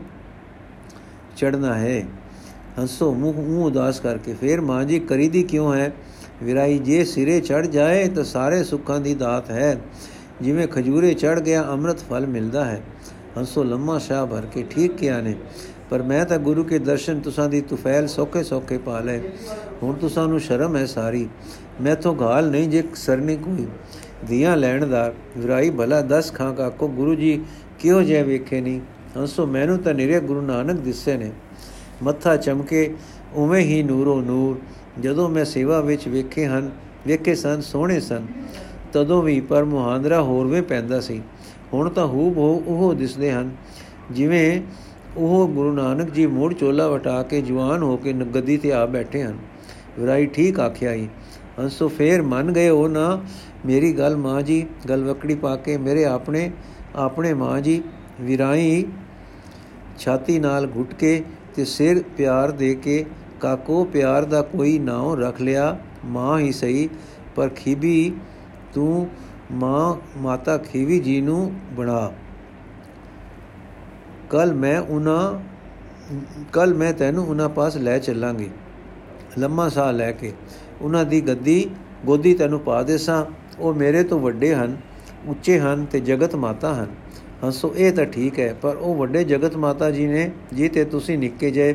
[1.36, 2.06] ਚੜਨਾ ਹੈ।
[2.78, 5.92] ਹੰਸੋ ਮੂੰਹ ਉਦਾਸ ਕਰਕੇ ਫੇਰ ਮਾਂ ਜੀ, ਕਰੀਦੀ ਕਿਉਂ ਹੈ?
[6.42, 9.76] ਵਿਰਾਈ, ਜੇ ਸਿਰੇ ਚੜ ਜਾਏ ਤਾਂ ਸਾਰੇ ਸੁੱਖਾਂ ਦੀ ਦਾਤ ਹੈ।
[10.42, 12.80] ਜਿਵੇਂ ਖਜੂਰੇ ਚੜ ਗਿਆ, ਅੰਮ੍ਰਿਤ ਫਲ ਮਿਲਦਾ ਹੈ।
[13.38, 15.34] ਹੰਸੋ ਲੰਮਾ ਸ਼ਾਹ ਭਰ ਕੇ ਠੀਕ ਕਿਹਾ ਨੇ,
[15.90, 19.18] ਪਰ ਮੈਂ ਤਾਂ ਗੁਰੂ ਕੇ ਦਰਸ਼ਨ ਤੁਸਾਂ ਦੀ ਤੁਫੈਲ ਸੋਖੇ ਸੋਖੇ ਪਾ ਲੈ
[19.82, 21.28] ਹੁਣ ਤੁਸਾਂ ਨੂੰ ਸ਼ਰਮ ਹੈ ਸਾਰੀ।
[21.80, 23.66] ਮੈਥੋਂ ਗਾਲ ਨਹੀਂ ਜੇ ਸਰਨੀ ਕੋਈ।
[24.24, 27.40] ਦੀਆਂ ਲੈਣ ਦਾ ਵਿਰਾਈ ਭਲਾ 10 ਖਾਂ ਕਾ ਕੋ ਗੁਰੂ ਜੀ
[27.78, 28.80] ਕਿਉਂ ਜੇ ਵੇਖੇ ਨਹੀਂ?
[29.16, 31.30] ਹੰਸੋ, ਮੈਨੂੰ ਤਾਂ ਨਿਰੇ ਗੁਰੂ ਨਾਨਕ ਦਿਸੇ ਨੇ।
[32.02, 32.94] ਮੱਥਾ ਚਮਕੇ,
[33.34, 34.58] ਉਵੇਂ ਹੀ ਨੂਰੋ ਨੂਰ,
[35.00, 36.70] ਜਦੋਂ ਮੈਂ ਸੇਵਾ ਵਿੱਚ ਵੇਖੇ ਹਨ,
[37.06, 38.26] ਵੇਖੇ ਸਨ, ਸੋਹਣੇ ਸਨ,
[38.92, 41.22] ਤਦੋਂ ਵੀ ਪਰ ਮੁਹਾਂਦਰਾ ਹੋਰਵੇਂ ਪੈਂਦਾ ਸੀ।
[41.72, 43.50] ਹੁਣ ਤਾਂ ਹੂਬ ਹੋ ਉਹ ਦਿਸਦੇ ਹਨ,
[44.10, 44.60] ਜਿਵੇਂ
[45.16, 49.22] ਉਹ ਗੁਰੂ ਨਾਨਕ ਜੀ ਮੋੜ ਚੋਲਾ ਵਟਾ ਕੇ ਜਵਾਨ ਹੋ ਕੇ ਗੱਦੀ ਤੇ ਆ ਬੈਠੇ
[49.22, 49.38] ਹਨ।
[49.98, 51.08] ਵਿਰਾਈ ਠੀਕ ਆਖਿਆ ਹੀ
[51.60, 53.20] ਹੰਸੋ, ਫੇਰ ਮੰਨ ਗਏ ਉਹ ਨਾ?
[53.66, 56.50] ਮੇਰੀ ਗੱਲ ਮਾਂ ਜੀ, ਗਲ ਵਕੜੀ ਪਾ ਕੇ ਮੇਰੇ ਆਪਣੇ
[56.98, 57.82] ਆਪਣੇ ਮਾਂ ਜੀ
[58.20, 58.84] ਵਿਰਾਈ
[59.98, 61.22] ਛਾਤੀ ਨਾਲ ਘੁੱਟ ਕੇ
[61.54, 63.04] ਤੇ ਸਿਰ ਪਿਆਰ ਦੇ ਕੇ
[63.40, 66.88] ਕਾਕੋ ਪਿਆਰ ਦਾ ਕੋਈ ਨਾਮ ਰੱਖ ਲਿਆ, ਮਾਂ ਹੀ ਸਹੀ,
[67.36, 68.12] ਪਰ ਖੀਬੀ
[68.74, 69.08] ਤੂੰ
[69.52, 72.10] ਮਾਂ ਮਾਤਾ ਖੀਵੀ ਜੀ ਨੂੰ ਬਣਾ।
[74.30, 75.38] ਕੱਲ ਮੈਂ ਉਹਨਾਂ
[76.52, 78.50] ਕੱਲ ਮੈਂ ਤੈਨੂੰ ਉਹਨਾਂ ਪਾਸ ਲੈ ਚੱਲਾਂਗੀ,
[79.38, 80.32] ਲੰਮਾ ਸਾਹ ਲੈ ਕੇ।
[80.82, 81.70] ਉਹਨਾਂ ਦੀ ਗੱਦੀ,
[82.06, 83.24] ਗੋਦੀ ਤੈਨੂੰ ਪਾ ਦੇਸਾਂ,
[83.58, 84.76] ਉਹ ਮੇਰੇ ਤੋਂ ਵੱਡੇ ਹਨ।
[85.26, 86.86] ਉੱਚੇ ਹਨ ਤੇ ਜਗਤ ਮਾਤਾ ਹਨ।
[87.44, 91.18] ਹੰਸੋ ਇਹ ਤਾਂ ਠੀਕ ਹੈ, ਪਰ ਉਹ ਵੱਡੇ ਜਗਤ ਮਾਤਾ ਜੀ ਨੇ, ਜੀ ਤੇ ਤੁਸੀਂ
[91.18, 91.74] ਨਿੱਕੇ ਜੇ,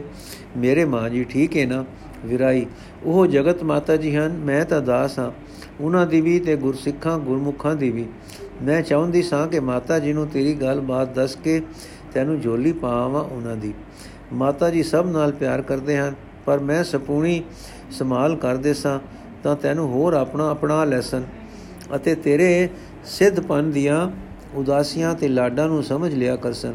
[0.57, 1.85] ਮੇਰੇ ਮਾਂ ਜੀ ਠੀਕ ਹੈ ਨਾ?
[2.25, 2.65] ਵਿਰਾਈ,
[3.03, 5.31] ਉਹ ਜਗਤ ਮਾਤਾ ਜੀ ਹਨ, ਮੈਂ ਤਾਂ ਦਾਸ ਹਾਂ।
[5.81, 8.05] ਉਹਨਾਂ ਦੀ ਵੀ ਤੇ ਗੁਰਸਿੱਖਾਂ, ਗੁਰਮੁਖਾਂ ਦੀ ਵੀ।
[8.61, 11.61] ਮੈਂ ਚਾਹੁੰਦੀ ਸਾਂ ਕਿ ਮਾਤਾ ਜੀ ਨੂੰ ਤੇਰੀ ਗੱਲ ਬਾਤ ਦੱਸ ਕੇ
[12.13, 13.73] ਤੈਨੂੰ ਝੋਲੀ ਪਾਵਾਂ ਉਹਨਾਂ ਦੀ।
[14.33, 16.13] ਮਾਤਾ ਜੀ ਸਭ ਨਾਲ ਪਿਆਰ ਕਰਦੇ ਹਨ,
[16.45, 17.43] ਪਰ ਮੈਂ ਸਪੂਣੀ
[17.91, 18.99] ਸੰਭਾਲ ਕਰਦੇ ਸਾਂ,
[19.43, 21.23] ਤਾਂ ਤੈਨੂੰ ਹੋਰ ਆਪਣਾ ਆਪਣਾ ਲੈਸਨ
[21.95, 22.69] ਅਤੇ ਤੇਰੇ
[23.05, 24.11] ਸਿੱਧਪਨ ਦੀਆਂ
[24.55, 26.73] ਉਦਾਸੀਆਂ ਤੇ ਲਾਡਾਂ ਨੂੰ ਸਮਝ ਲਿਆ ਕਰਸਨ।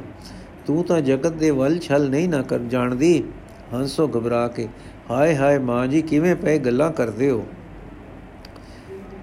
[0.66, 3.25] ਤੂੰ ਤਾਂ ਜਗਤ ਦੇ ਵੱਲ ਛਲ ਨਹੀਂ ਨਾ ਕਰ, ਜਾਣਦੀ?
[3.75, 4.68] ਹੰਸੋ ਘਬਰਾ ਕੇ,
[5.11, 7.47] ਹਾਏ ਹਾਏ, ਮਾਂ ਜੀ, ਕਿਵੇਂ ਪਏ ਗੱਲਾਂ ਕਰਦੇ ਹੋ?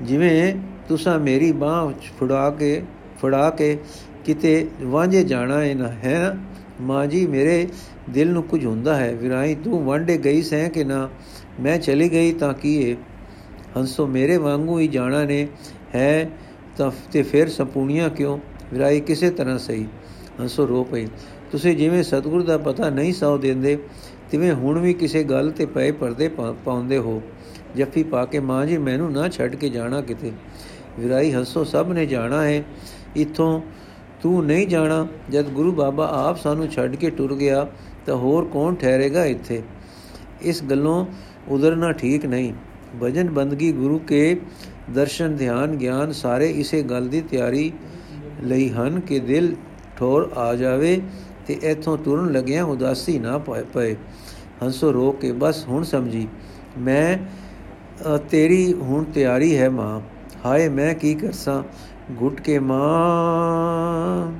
[0.02, 0.56] ਜਿਵੇਂ
[0.88, 2.84] ਤੁਸੀਂ ਮੇਰੀ ਬਾਹ ਫੜਾ ਕੇ
[3.22, 3.78] ਫੜਾ ਕੇ
[4.26, 6.38] ਕਿਤੇ ਵਾਂਝੇ ਜਾਣਾ ਹੈ ਨਾ, ਹੈ?
[6.82, 7.68] ਮਾਂ ਜੀ, ਮੇਰੇ
[8.10, 11.10] ਦਿਲ ਨੂੰ ਕੁਝ ਹੁੰਦਾ ਹੈ, ਵਿਰਾਈ, ਤੂੰ ਵਾਂਡੇ ਗਈ ਸੈਂ ਕਿ ਨਾ,
[11.60, 12.96] ਮੈਂ ਚਲੀ ਗਈ ਤਾਂ ਕੀ ਹੈ
[13.78, 15.48] ਹੰਸੋ, ਮੇਰੇ ਵਾਂਗੂ ਹੀ ਜਾਣਾ ਨੇ,
[15.96, 16.30] ਹੈ
[16.78, 18.38] ਤਾਂ ਤੇ ਫਿਰ ਸਪੂਣੀਆਂ ਕਿਉਂ?
[18.74, 19.86] ਵਿਰਾਈ ਕਿਸੇ ਤਰ੍ਹਾਂ ਸਹੀ?
[20.42, 21.06] ਹੰਸੋ ਰੋ ਪਈ।
[21.52, 23.78] ਤੁਸੀਂ ਜਿਵੇਂ ਸਤਿਗੁਰ ਦਾ ਪਤਾ ਨਹੀਂ ਸੌ ਦਿੰਦੇ,
[24.32, 26.28] ਤਿਵੇਂ ਹੁਣ ਵੀ ਕਿਸੇ ਗੱਲ ਤੇ ਪਏ ਪਰਦੇ
[26.66, 27.22] ਪਾਉਂਦੇ ਹੋ।
[27.76, 30.32] ਜੱਫੀ ਪਾ ਕੇ, ਮਾਂ ਜੀ, ਮੈਨੂੰ ਨਾ ਛੱਡ ਕੇ ਜਾਣਾ ਕਿਤੇ?
[31.00, 32.64] ਵਿਰਾਈ ਹੱਸੋ, ਸਭ ਨੇ ਜਾਣਾ ਹੈ
[33.16, 33.62] ਇਥੋਂ
[34.22, 37.68] ਤੂੰ ਨਹੀਂ ਜਾਣਾ। ਜਦ ਗੁਰੂ ਬਾਬਾ ਆਪ ਸਾਨੂੰ ਛੱਡ ਕੇ ਟੁਰ ਗਿਆ,
[38.06, 39.62] ਤਾਂ ਹੋਰ ਕੌਣ ਠਹਿਰੇਗਾ ਇੱਥੇ?
[40.42, 41.06] ਇਸ ਗੱਲੋਂ
[41.48, 42.54] ਉਧਰਨਾ ਠੀਕ ਨਹੀਂ।
[43.02, 44.38] ਭਜਨ ਬੰਦਗੀ ਗੁਰੂ ਕੇ
[44.90, 47.72] ਦਰਸ਼ਨ ਧਿਆਨ ਗਿਆਨ ਸਾਰੇ ਇਸੇ ਗੱਲ ਦੀ ਤਿਆਰੀ
[48.44, 49.56] ਲਈ ਹਨ ਕਿ ਦਿਲ
[49.98, 51.02] ਠੋਰ ਆ ਜਾਵੇ
[51.48, 53.96] ਤੇ ਇਥੋਂ ਤੁਰਨ ਲੱਗਿਆ ਉਦਾਸੀ ਨਾ ਪਏ
[54.64, 56.28] ਹੰਸੋ ਰੋ ਕੇ ਬਸ ਹੁਣ ਸਮਝੀ
[56.78, 57.18] ਮੈਂ
[58.30, 60.00] ਤੇਰੀ ਹੁਣ ਤਿਆਰੀ ਹੈ ਮਾਂ
[60.46, 61.62] ਹਾਏ ਮੈਂ ਕੀ ਕਰਸਾਂ
[62.22, 64.32] ਘੁੱਟ ਕੇ ਮਾਂ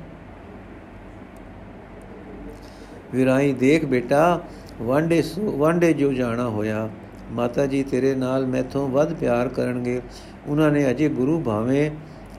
[3.14, 4.40] ਵਿਰਾਈ ਦੇਖ ਬੇਟਾ
[4.80, 6.88] ਵਾਂਡੇ ਵਾਂਡੇ ਜੋ ਜਾਣਾ ਹੋਇਆ
[7.32, 10.02] ਮਾਤਾ ਜੀ ਤੇਰੇ ਨਾਲ ਮੈਥੋਂ ਵੱਧ ਪਿਆਰ ਕਰਨਗੇ।
[10.46, 11.90] ਉਹਨਾਂ ਨੇ ਅਜੇ ਗੁਰੂ ਭਾਵੇਂ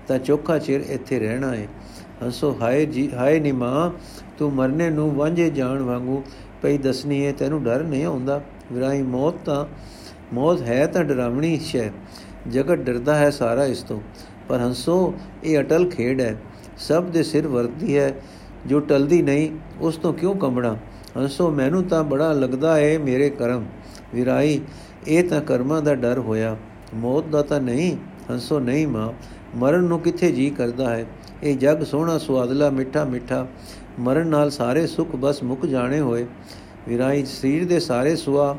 [0.07, 1.67] ਤਾਂ ਚੋਖਾ ਚਿਰ ਇੱਥੇ ਰਹਿਣਾ ਹੈ
[2.23, 3.91] ਹੰਸੋ, ਹਾਏ ਜੀ, ਹਾਏ ਨੀ ਮਾਂ,
[4.37, 6.23] ਤੂੰ ਮਰਨੇ ਨੂੰ ਵਾਂਝੇ ਜਾਣ ਵਾਂਗੂ
[6.61, 8.41] ਪਈ ਦਸਨੀ ਹੈ ਤੈਨੂੰ ਡਰ ਨਹੀਂ ਆਉਂਦਾ।
[8.71, 9.65] ਵਿਰਾਈ, ਮੌਤ ਤਾਂ,
[10.33, 11.91] ਮੌਤ ਹੈ ਤਾਂ ਡਰਾਵਣੀ ਸ਼ੈ।
[12.51, 14.01] ਜਗਤ ਡਰਦਾ ਹੈ ਸਾਰਾ ਇਸ ਤੋਂ।
[14.49, 15.13] ਪਰ ਹੰਸੋ,
[15.43, 16.35] ਇਹ ਅਟਲ ਖੇਡ ਹੈ।
[16.77, 18.13] ਸਭ ਦੇ ਸਿਰ ਵਰਦੀ ਹੈ।
[18.65, 19.49] ਜੋ ਟਲਦੀ ਨਹੀਂ,
[19.81, 20.77] ਉਸ ਤੋਂ ਕਿਉਂ ਕੰਬਣਾ?
[21.17, 23.65] ਹੰਸੋ, ਮੈਨੂੰ ਤਾਂ ਬੜਾ ਲੱਗਦਾ ਏ ਮੇਰੇ ਕਰਮ।
[24.15, 24.61] ਵਿਰਾਈ,
[25.07, 26.57] ਇਹ ਤਾਂ ਕਰਮਾਂ ਦਾ ਡਰ ਹੋਇਆ।
[26.93, 27.97] ਮੌਤ ਦਾ ਤਾਂ ਨਹੀਂ,
[28.31, 29.13] ਹੰਸੋ ਨਹੀਂ ਮਾਂ,
[29.55, 31.05] ਮਰਨ ਨੂੰ ਕਿੱਥੇ ਜੀ ਕਰਦਾ ਹੈ?
[31.43, 33.47] ਇਹ ਜਗ ਸੋਹਣਾ, ਸੁਆਦਲਾ, ਮਿੱਠਾ ਮਿੱਠਾ।
[33.99, 36.25] ਮਰਨ ਨਾਲ ਸਾਰੇ ਸੁੱਖ ਬਸ ਮੁੱਕ ਜਾਣੇ ਹੋਏ।
[36.87, 38.57] ਵਿਰਾਈ, ਸਰੀਰ ਦੇ ਸਾਰੇ ਸੁਆ,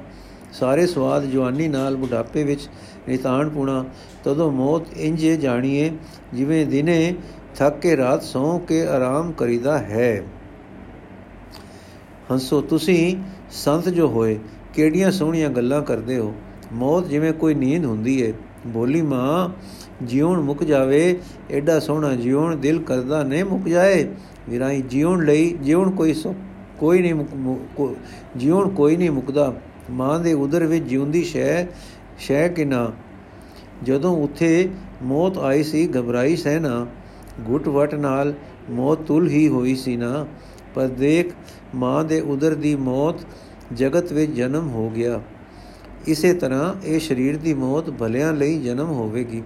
[0.52, 2.68] ਸਾਰੇ ਸਵਾਦ ਜਵਾਨੀ ਨਾਲ ਬੁਢਾਪੇ ਵਿੱਚ
[3.08, 3.84] ਨਿਤਾਨ ਪੁਣਾ।
[4.24, 5.92] ਤਦੋਂ ਮੌਤ ਇੰਜੇ ਜਾਣੀਏ,
[6.34, 7.14] ਜਿਵੇਂ ਦਿਨੇ
[7.56, 10.22] ਥੱਕ ਕੇ ਰਾਤ ਸੌਂ ਕੇ ਆਰਾਮ ਕਰੀਦਾ ਹੈ।
[12.32, 13.16] ਹੰਸੋ, ਤੁਸੀਂ
[13.50, 14.38] ਸੰਤ ਜੋ ਹੋਏ
[14.74, 16.34] ਕਿਹੜੀਆਂ ਸੋਹਣੀਆਂ ਗੱਲਾਂ ਕਰਦੇ ਹੋ?
[16.72, 18.32] ਮੌਤ ਜਿਵੇਂ ਕੋਈ ਨੀਂਦ ਹੁੰਦੀ ਏ।
[18.66, 19.48] ਬੋਲੀ, ਮਾਂ,
[20.04, 21.18] ਜਿਉਣ ਮੁੱਕ ਜਾਵੇ
[21.50, 24.08] ਐਡਾ ਸੋਹਣਾ ਜਿਉਣ ਦਿਲ ਕਰਦਾ ਨਹੀਂ ਮੁੱਕ ਜਾਏ।
[24.48, 26.14] ਵਿਰਾਈ, ਜਿਉਣ ਲਈ ਜਿਉਣ ਕੋਈ
[26.78, 27.14] ਕੋਈ ਨਹੀਂ
[28.36, 29.54] ਜਿਉਣ ਕੋਈ ਨਹੀਂ ਮੁਕਦਾ।
[29.90, 31.66] ਮਾਂ ਦੇ ਉਦਰ ਵਿੱਚ ਜਿਉਂਦੀ ਸ਼ੈ
[32.18, 32.92] ਸ਼ੈ ਕਿਨਾ?
[33.82, 34.68] ਜਦੋਂ ਉੱਥੇ
[35.02, 36.86] ਮੌਤ ਆਈ ਸੀ, ਘਬਰਾਈ ਸਹਿ ਨਾ
[37.48, 38.34] ਘੁੱਟ ਵਟ ਨਾਲ
[38.70, 40.26] ਮੌਤ ਤੁਲ ਹੀ ਹੋਈ ਸੀ ਨਾ।
[40.74, 41.32] ਪਰ ਦੇਖ,
[41.74, 43.14] ਮਾਂ ਦੇ ਉਦਰ ਦੀ ਮੌਤ
[43.72, 45.20] ਜਗਤ ਵਿੱਚ ਜਨਮ ਹੋ ਗਿਆ।
[46.06, 49.42] ਇਸੇ ਤਰ੍ਹਾਂ ਇਹ ਸਰੀਰ ਦੀ ਮੌਤ ਭਲਿਆਂ ਲਈ ਜਨਮ ਹੋਵੇਗੀ।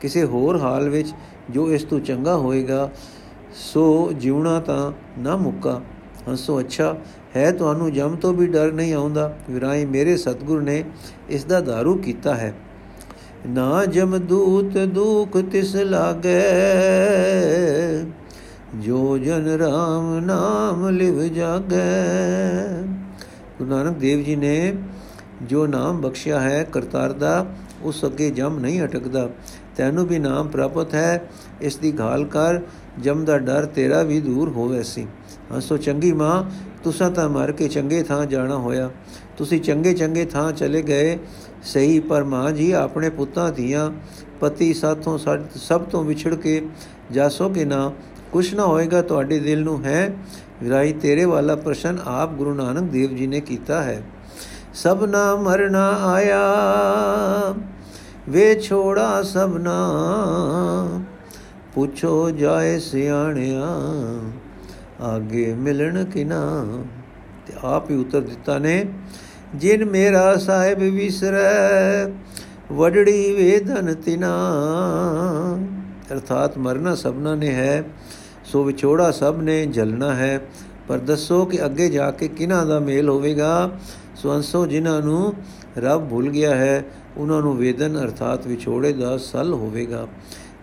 [0.00, 1.12] ਕਿਸੇ ਹੋਰ ਹਾਲ ਵਿੱਚ
[1.50, 2.90] ਜੋ ਇਸ ਤੋਂ ਚੰਗਾ ਹੋਏਗਾ,
[3.54, 5.80] ਸੋ ਜਿਉਣਾ ਤਾਂ ਨਾ ਮੁੱਕਾ।
[6.28, 6.96] ਹੰਸੋ, ਅੱਛਾ,
[7.36, 10.84] ਹੈ ਤੁਹਾਨੂੰ ਜਮ ਤੋਂ ਵੀ ਡਰ ਨਹੀਂ ਆਉਂਦਾ। ਵਿਰਾਈ ਮੇਰੇ ਸਤਗੁਰ ਨੇ
[11.30, 12.54] ਇਸ ਦਾ दारू ਕੀਤਾ ਹੈ।
[13.46, 16.42] ਨਾ ਜਮ ਦੂਤ ਦੁਖ ਤਿਸ ਲਾਗੇ,
[18.76, 21.90] ਜੋ ਜਨ ਰਾਮ ਨਾਮ ਲਿਵ ਜਾਗੇ।
[23.62, 24.74] ਗੁਰੂ ਨਾਨਕ ਦੇਵ ਜੀ ਨੇ
[25.42, 27.46] ਜੋ ਨਾਮ ਬਖਸ਼ਿਆ ਹੈ ਕਰਤਾਰ ਦਾ,
[27.82, 29.28] ਉਸ ਅੱਗੇ ਜਮ ਨਹੀਂ ਅਟਕਦਾ।
[29.76, 31.28] ਤੈਨੂੰ ਵੀ ਨਾਮ ਪ੍ਰਾਪਤ ਹੈ,
[31.60, 32.60] ਇਸ ਦੀ ਘਾਲ ਕਰ,
[33.00, 35.06] ਜਮ ਦਾ ਡਰ ਤੇਰਾ ਵੀ ਦੂਰ ਹੋਵੇ ਸੀ।
[35.58, 36.42] ਹਸੋ ਚੰਗੀ ਮਾਂ,
[36.82, 38.90] ਤੁਸੀਂ ਤਾਂ ਮਰ ਕੇ ਚੰਗੇ ਥਾਂ ਜਾਣਾ ਹੋਇਆ।
[39.36, 41.18] ਤੁਸੀਂ ਚੰਗੇ ਚੰਗੇ ਥਾਂ ਚਲੇ ਗਏ,
[41.62, 43.90] ਸਹੀ, ਪਰ ਮਾਂ ਜੀ ਆਪਣੇ ਪੁੱਤਾਂ ਧੀਆਂ
[44.40, 45.18] ਪਤੀ ਸਾਥੋਂ
[45.56, 46.62] ਸਭ ਤੋਂ ਵਿਛੜ ਕੇ,
[47.12, 47.92] ਜਾਸੋਗੇ ਨਾ,
[48.32, 50.12] ਕੁਛ ਨਾ ਹੋਏਗਾ ਤੁਹਾਡੇ ਦਿਲ ਨੂੰ, ਹੈ?
[50.62, 54.02] ਵਿਰਾਈ ਤੇਰੇ ਵਾਲਾ ਪ੍ਰਸ਼ਨ ਆਪ ਗੁਰੂ ਨਾਨਕ ਦੇਵ ਜੀ ਨੇ ਕੀਤਾ ਹੈ।
[54.74, 56.40] ਸਭਨਾ ਮਰਨਾ ਆਇਆ,
[58.28, 59.78] ਵੇ ਛੋੜਾ ਸਭਨਾ
[61.74, 63.66] ਪੁੱਛੋ ਜਾਏ ਸਿਆਣਿਆ,
[65.00, 66.66] ਆਗੇ ਮਿਲਣ ਕਿਨਾ।
[67.46, 68.84] ਤੇ ਆਪ ਹੀ ਉਤਰ ਦਿੱਤਾ ਨੇ,
[69.54, 72.06] ਜਿਨ ਮੇਰਾ ਸਾਹਿਬ ਵਿਸਰੈ,
[72.72, 74.36] ਵਡੜੀ ਵੇਦਨ ਤਿਨਾ।
[76.12, 77.84] ਅਰਥਾਤ ਮਰਨਾ ਸਭਨਾ ਨੇ ਹੈ।
[78.52, 80.40] ਸੋ ਵਿਛੋੜਾ ਸਭ ਨੇ ਜਲਣਾ ਹੈ,
[80.88, 83.70] ਪਰ ਦੱਸੋ ਕਿ ਅੱਗੇ ਜਾ ਕੇ ਕਿਨਾਂ ਦਾ ਮੇਲ ਹੋਵੇਗਾ?
[84.16, 85.34] ਸੋ ਅੰਸੋ ਜਿਨ੍ਹਾਂ ਨੂੰ
[85.78, 86.84] ਰੱਬ ਭੁੱਲ ਗਿਆ ਹੈ,
[87.16, 90.06] ਉਹਨਾਂ ਨੂੰ ਵੇਦਨ ਅਰਥਾਤ ਵਿਛੋੜੇ ਦਾ ਸਲ ਹੋਵੇਗਾ।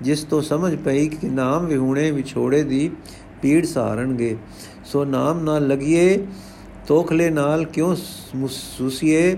[0.02, 2.90] ਜਿਸ ਤੋਂ ਸਮਝ ਪਈ ਕਿ ਨਾਮ ਵਿਹੂਣੇ ਵਿਛੋੜੇ ਦੀ
[3.42, 4.36] ਪੀੜ ਸਹਾਰਣਗੇ
[4.86, 6.26] ਸੋ ਨਾਮ ਨਾਲ ਲਗੀਏ,
[6.88, 7.96] ਤੋਖਲੇ ਨਾਲ ਕਿਉਂ
[8.36, 9.36] ਮਹਿਸੂਸੀਏ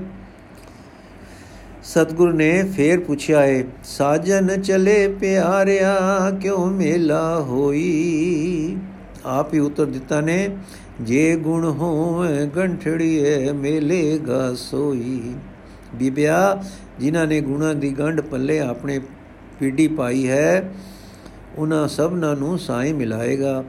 [1.83, 8.77] ਸਤਗੁਰ ਨੇ ਫੇਰ ਪੁੱਛਿਆ ਏ, ਸਾਜਨ ਚਲੇ ਪਿਆਰਿਆ, ਕਿਉਂ ਮੇਲਾ ਹੋਈ?
[9.25, 10.57] ਆਪ ਹੀ ਉਤਰ ਦਿੱਤਾ ਨੇ,
[11.01, 15.33] ਜੇ ਗੁਣ ਹੋਵੇ ਗੰਠੜੀਏ ਮੇਲੇਗਾ ਸੋਈ।
[15.95, 16.63] ਬੀਬਿਆ,
[16.99, 18.99] ਜਿਨ੍ਹਾਂ ਨੇ ਗੁਣਾ ਦੀ ਗੰਢ ਪੱਲੇ ਆਪਣੇ
[19.59, 20.71] ਪੀੜੀ ਪਾਈ ਹੈ,
[21.57, 23.63] ਉਹਨਾਂ ਸਭਨਾਂ ਨੂੰ ਸਾਈ ਮਿਲਾਏਗਾ।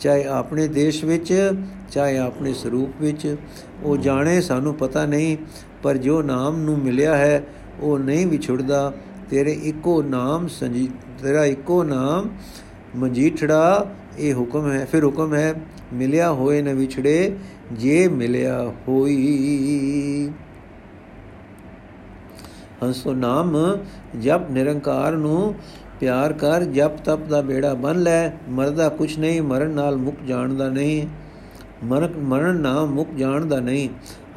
[0.00, 1.52] ਚਾਹੇ ਆਪਣੇ ਦੇਸ਼ ਵਿੱਚ,
[1.92, 3.36] ਚਾਹੇ ਆਪਣੇ ਸਰੂਪ ਵਿੱਚ,
[3.82, 5.36] ਉਹ ਜਾਣੇ, ਸਾਨੂੰ ਪਤਾ ਨਹੀਂ
[5.82, 7.46] ਪਰ ਜੋ ਨਾਮ ਨੂੰ ਮਿਲਿਆ ਹੈ,
[7.80, 8.92] ਉਹ ਨਹੀਂ ਵਿਛੜਦਾ।
[9.30, 10.88] ਤੇਰੇ ਇੱਕੋ ਨਾਮ ਸੰਜੀ,
[11.22, 12.28] ਤੇਰਾ ਇੱਕੋ ਨਾਮ
[12.96, 15.54] ਮਜੀਠੜਾ, ਇਹ ਹੁਕਮ ਹੈ। ਫਿਰ ਹੁਕਮ ਹੈ,
[15.92, 17.36] ਮਿਲਿਆ ਹੋਏ ਨ ਵਿਛੜੇ,
[17.72, 20.32] ਜੇ ਮਿਲਿਆ ਹੋਈ।
[22.82, 23.56] ਹੰਸੋ ਨਾਮ
[24.20, 25.54] ਜਪ ਨਿਰੰਕਾਰ ਨੂੰ
[26.00, 30.68] ਪਿਆਰ ਕਰ। ਜਪ ਤਪ ਦਾ ਬੇੜਾ ਬਨ ਲੈ। ਮਰਦਾ ਕੁਛ ਨਹੀਂ, ਮਰਨ ਨਾਲ ਮੁਕ ਜਾਣਦਾ
[30.68, 31.06] ਨਹੀਂ।
[31.84, 33.88] ਮਰਨ ਮਰਨ ਨਾ ਮੁਕ ਜਾਣਦਾ ਨਹੀਂ।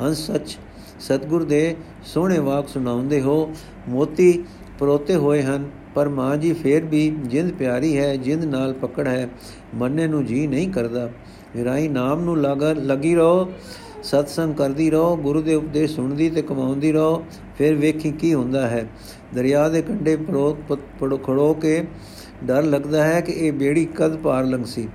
[0.01, 0.57] ਹੰਸ ਸੱਚ
[1.01, 3.53] ਸਤਗੁਰ ਦੇ ਸੋਹਣੇ ਵਾਕ ਸੁਣਾਉਂਦੇ ਹੋ।
[3.89, 4.43] ਮੋਤੀ
[4.79, 9.29] ਪਰੋਤੇ ਹੋਏ ਹਨ, ਪਰ ਮਾਂ ਜੀ ਫੇਰ ਵੀ ਜਿੰਦ ਪਿਆਰੀ ਹੈ, ਜਿੰਦ ਨਾਲ ਪਕੜ ਹੈ,
[9.75, 11.09] ਮੰਨੇ ਨੂੰ ਜੀ ਨਹੀਂ ਕਰਦਾ।
[11.55, 13.51] ਵਿਰਾਈ ਨਾਮ ਨੂੰ ਲਗਾ, ਲਗੀ ਰਹੋ,
[14.03, 17.23] ਸਤਸੰਗ ਕਰਦੀ ਰਹੋ, ਗੁਰੂ ਦੇ ਉਪਦੇਸ਼ ਸੁਣਦੀ ਤੇ ਕਮਾਉਂਦੀ ਰਹੋ,
[17.57, 18.87] ਫਿਰ ਵੇਖੀ ਕੀ ਹੁੰਦਾ ਹੈ।
[19.35, 21.83] ਦਰਿਆ ਦੇ ਕੰਢੇ ਪੜੋ, ਖੜੋ ਕੇ
[22.43, 24.87] ਡਰ ਲੱਗਦਾ ਹੈ ਕਿ ਇਹ ਬੇੜੀ ਕਦ ਪਾਰ ਲੰਘਸੀ।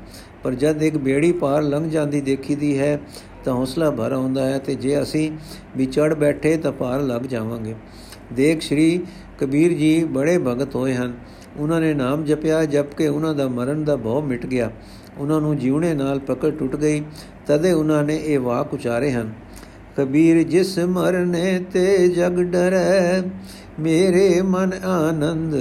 [0.44, 2.98] ਪਰ ਜਦ ਇੱਕ ਬੇੜੀ ਪਾਰ ਲੰਘ ਜਾਂਦੀ ਦੇਖੀਦੀ ਹੈ
[3.46, 5.30] ਤਾਂ ਹੌਸਲਾ ਭਰ ਆਉਂਦਾ ਹੈ ਤੇ ਜੇ ਅਸੀਂ
[5.76, 7.74] ਵੀ ਚੜ ਬੈਠੇ ਤਾਂ ਪਾਰ ਲੱਗ ਜਾਵਾਂਗੇ।
[8.32, 9.00] ਦੇਖ ਸ਼੍ਰੀ
[9.38, 11.12] ਕਬੀਰ ਜੀ ਬੜੇ ਭਗਤ ਹੋਏ ਹਨ।
[11.56, 14.70] ਉਹਨਾਂ ਨੇ ਨਾਮ ਜਪਿਆ, ਜਪ ਕੇ ਉਹਨਾਂ ਦਾ ਮਰਨ ਦਾ ਭਉ ਮਿਟ ਗਿਆ।
[15.18, 17.02] ਉਹਨਾਂ ਨੂੰ ਜੀਵਣੇ ਨਾਲ ਪਕੜ ਟੁੱਟ ਗਈ।
[17.46, 19.32] ਤਦੇ ਉਹਨਾਂ ਨੇ ਇਹ ਵਾਕ ਉਚਾਰੇ ਹਨ।
[19.96, 23.22] ਕਬੀਰ ਜਿਸ ਮਰਨੇ ਤੇ ਜਗ ਡਰੈ,
[23.80, 25.54] ਮੇਰੇ ਮਨ ਆਨੰਦ।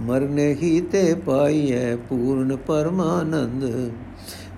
[0.00, 3.90] ਮਰਨੇ ਹੀ ਤੇ ਪਾਈਐ ਪੂਰਨ ਪਰਮਾਨੰਦ।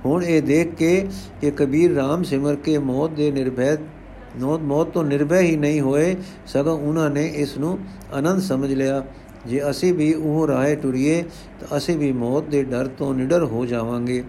[0.07, 1.07] ਹੁਣ ਇਹ ਦੇਖ ਕੇ
[1.41, 3.77] ਕਿ ਕਬੀਰ RAM ਸਿਮਰ ਕੇ ਮੌਤ ਦੇ ਨਿਰਭੈ,
[4.63, 6.17] ਮੌਤ ਤੋਂ ਨਿਰਭੈ ਹੀ ਨਹੀਂ ਹੋਏ,
[6.47, 7.79] ਸਗੋਂ ਉਹਨਾਂ ਨੇ ਇਸ ਨੂੰ
[8.13, 9.05] ਆਨੰਦ ਸਮਝ ਲਿਆ।
[9.47, 11.23] ਜੇ ਅਸੀਂ ਵੀ ਉਹ ਰਾਹ ਟੁਰੀਏ,
[11.61, 14.23] ਤਾਂ ਅਸੀਂ ਵੀ ਮੌਤ ਦੇ ਡਰ ਤੋਂ ਨਿਡਰ ਹੋ ਜਾਵਾਂਗੇ।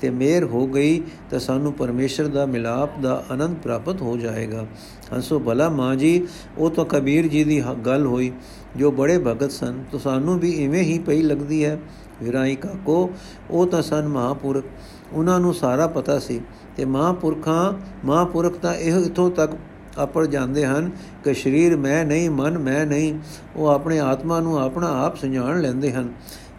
[0.00, 4.66] ਤੇ ਮੇਰ ਹੋ ਗਈ, ਤਾਂ ਸਾਨੂੰ ਪਰਮੇਸ਼ਰ ਦਾ ਮਿਲਾਪ ਦਾ ਆਨੰਦ ਪ੍ਰਾਪਤ ਹੋ ਜਾਏਗਾ।
[5.12, 6.26] ਹੰਸੋ, ਭਲਾ ਮਾਂ ਜੀ,
[6.58, 8.32] ਉਹ ਤਾਂ ਕਬੀਰ ਜੀ ਦੀ ਗੱਲ ਹੋਈ,
[8.76, 11.78] ਜੋ ਬੜੇ ਭਗਤ ਸਨ। ਤਾਂ ਸਾਨੂੰ ਵੀ ਇਵੇਂ ਹੀ ਪਈ ਲੱਗਦੀ ਹੈ।
[12.22, 13.10] ਵਿਰਾਈ ਕਾਕੋ,
[13.50, 14.64] ਉਹ ਤਾਂ ਸਨ ਮਹਾਪੁਰਖ।
[15.12, 16.40] ਉਹਨਾਂ ਨੂੰ ਸਾਰਾ ਪਤਾ ਸੀ
[16.76, 17.72] ਤੇ ਮਹਾਪੁਰਖਾਂ,
[18.06, 19.52] ਮਹਾਪੁਰਖ ਤਾਂ ਇਹ ਇਥੋਂ ਤੱਕ
[19.98, 20.90] ਆਪੜ ਜਾਂਦੇ ਹਨ
[21.24, 23.18] ਕਿ ਸਰੀਰ ਮੈਂ ਨਹੀਂ, ਮਨ ਮੈਂ ਨਹੀਂ,
[23.56, 26.12] ਉਹ ਆਪਣੇ ਆਤਮਾ ਨੂੰ ਆਪਣਾ ਆਪ ਸੁਝਾਣ ਲੈਂਦੇ ਹਨ।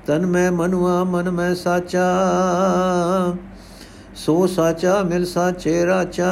[0.05, 2.05] ਤਨ ਮੈਂ ਮਨਵਾ ਮਨ ਮੈਂ ਸਾਚਾ,
[4.15, 6.31] ਸੋ ਸਾਚਾ ਮਿਲ ਸਾਚੇ ਰਾਚਾ।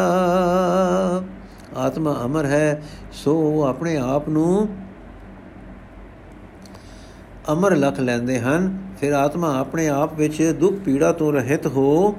[1.78, 4.67] ਆਤਮਾ ਅਮਰ ਹੈ, ਸੋ ਆਪਣੇ ਆਪ ਨੂੰ
[7.52, 12.16] ਅਮਰ ਲਖ ਲੈਂਦੇ ਹਨ। ਫਿਰ ਆਤਮਾ ਆਪਣੇ ਆਪ ਵਿੱਚ ਦੁੱਖ ਪੀੜਾ ਤੋਂ ਰਹਿਤ ਹੋ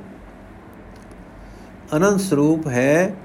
[1.97, 3.17] ਅਨੰਦ ਸਰੂਪ ਹੈ।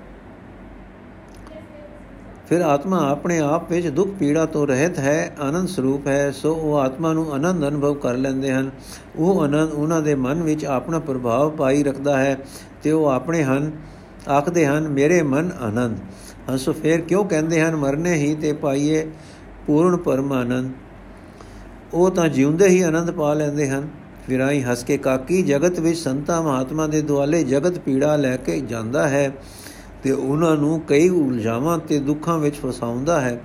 [2.49, 6.77] ਫਿਰ ਆਤਮਾ ਆਪਣੇ ਆਪ ਵਿੱਚ ਦੁੱਖ ਪੀੜਾ ਤੋਂ ਰਹਿਤ ਹੈ ਆਨੰਦ ਸਰੂਪ ਹੈ, ਸੋ ਉਹ
[6.77, 8.71] ਆਤਮਾ ਨੂੰ ਆਨੰਦ ਅਨੁਭਵ ਕਰ ਲੈਂਦੇ ਹਨ।
[9.15, 12.37] ਉਹ ਆਨੰਦ ਉਹਨਾਂ ਦੇ ਮਨ ਵਿੱਚ ਆਪਣਾ ਪ੍ਰਭਾਵ ਪਾਈ ਰੱਖਦਾ ਹੈ
[12.83, 13.71] ਤੇ ਉਹ ਆਪਣੇ ਹਨ,
[14.29, 15.97] ਆਖਦੇ ਹਨ, ਮੇਰੇ ਮਨ ਆਨੰਦ।
[16.49, 19.09] ਹੰਸੋ ਫੇਰ ਕਿਉਂ ਕਹਿੰਦੇ ਹਨ, ਮਰਨੇ ਹੀ ਤੇ ਪਾਈਏ
[19.67, 20.71] ਪੂਰਨ ਪਰਮਾਨੰਦ।
[21.93, 23.87] ਉਹ ਤਾਂ ਜਿਉਂਦੇ ਹੀ ਆਨੰਦ ਪਾ ਲੈਂਦੇ ਹਨ।
[24.29, 29.07] ਵਿਰਾਈ ਹੱਸ ਕੇ, ਕਾਕੀ, ਜਗਤ ਵਿੱਚ ਸੰਤਾ ਮਹਾਤਮਾ ਦੇ ਦੁਆਲੇ ਜਗਤ ਪੀੜਾ ਲੈ ਕੇ ਜਾਂਦਾ
[29.07, 29.31] ਹੈ
[30.03, 33.41] ਤੇ ਉਹਨਾਂ ਨੂੰ ਕਈ ਉਲਝਾਵਾਂ ਤੇ ਦੁੱਖਾਂ ਵਿੱਚ ਫਸਾਉਂਦਾ ਹੈ।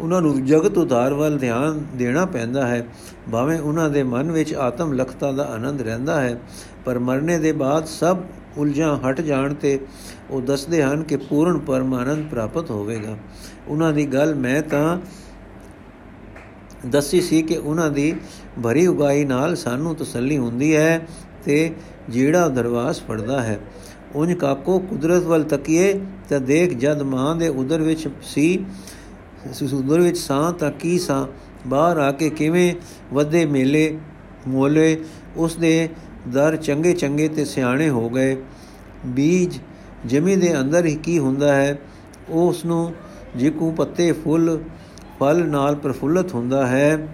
[0.00, 2.86] ਉਹਨਾਂ ਨੂੰ ਜਗਤ ਉਧਾਰ ਵੱਲ ਧਿਆਨ ਦੇਣਾ ਪੈਂਦਾ ਹੈ।
[3.32, 6.40] ਭਾਵੇਂ ਉਹਨਾਂ ਦੇ ਮਨ ਵਿੱਚ ਆਤਮ ਲਖਤਾ ਦਾ ਆਨੰਦ ਰਹਿੰਦਾ ਹੈ,
[6.84, 8.16] ਪਰ ਮਰਨੇ ਦੇ ਬਾਅਦ ਸਭ
[8.56, 9.78] ਉਲਝਾਂ ਹਟ ਜਾਣ ਤੇ
[10.30, 13.16] ਉਹ ਦੱਸਦੇ ਹਨ ਕਿ ਪੂਰਨ ਪਰਮਾਨੰਦ ਪ੍ਰਾਪਤ ਹੋਵੇਗਾ।
[13.68, 14.98] ਉਹਨਾਂ ਦੀ ਗੱਲ, ਮੈਂ ਤਾਂ
[16.86, 18.14] ਦੱਸੀ ਸੀ ਕਿ ਉਹਨਾਂ ਦੀ
[18.62, 21.06] ਭਰੀ ਉਗਾਈ ਨਾਲ ਸਾਨੂੰ ਤਸੱਲੀ ਹੁੰਦੀ ਹੈ
[21.44, 21.70] ਤੇ
[22.08, 23.58] ਜਿਹੜਾ ਦਰਵਾਸ ਫੜਦਾ ਹੈ।
[24.14, 28.64] ਉਨ ਕਾਕੋ ਕੁਦਰਤ ਵੱਲ ਤੱਕੀਏ ਤਾਂ ਦੇਖ ਜਦ ਮਾਂ ਦੇ ਉਦਰ ਵਿੱਚ ਸੀ
[29.74, 31.26] ਉਦਰ ਵਿੱਚ ਸਾਂ ਤਾਂ ਕੀ ਸਾਂ?
[31.66, 32.74] ਬਾਹਰ ਆ ਕੇ ਕਿਵੇਂ
[33.14, 33.98] ਵੱਡੇ ਮੇਲੇ
[34.48, 35.04] ਮੋਲੇ
[35.36, 35.88] ਉਸ ਦੇ
[36.28, 38.36] ਦਰ ਚੰਗੇ ਚੰਗੇ ਤੇ ਸਿਆਣੇ ਹੋ ਗਏ।
[39.06, 39.58] ਬੀਜ
[40.06, 41.78] ਜਮੀ ਦੇ ਅੰਦਰ ਹੀ ਕੀ ਹੁੰਦਾ ਹੈ?
[42.28, 42.94] ਉਸ ਨੂੰ
[43.36, 44.58] ਜਿਕੂ ਪੱਤੇ, ਫੁੱਲ
[45.20, 47.08] ਫਲ ਨਾਲ ਪ੍ਰਫੁੱਲਤ ਹੁੰਦਾ ਹੈ।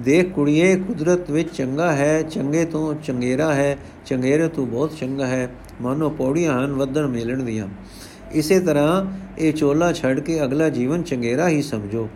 [0.00, 5.50] ਦੇਖ ਕੁੜੀਏ, ਕੁਦਰਤ ਵਿੱਚ ਚੰਗਾ ਹੈ, ਚੰਗੇ ਤੋਂ ਚੰਗੇਰਾ ਹੈ, ਚੰਗੇਰੇ ਤੋਂ ਬਹੁਤ ਚੰਗਾ ਹੈ।
[5.80, 7.66] ਮਾਨੋ ਪੌੜੀਆਂ ਹਨ ਵਧਣ ਮੇਲਣ ਦੀਆਂ।
[8.32, 9.04] ਇਸੇ ਤਰ੍ਹਾਂ
[9.38, 12.08] ਇਹ ਚੋਲਾ ਛੱਡ ਕੇ ਅਗਲਾ ਜੀਵਨ ਚੰਗੇਰਾ ਹੀ ਸਮਝੋ।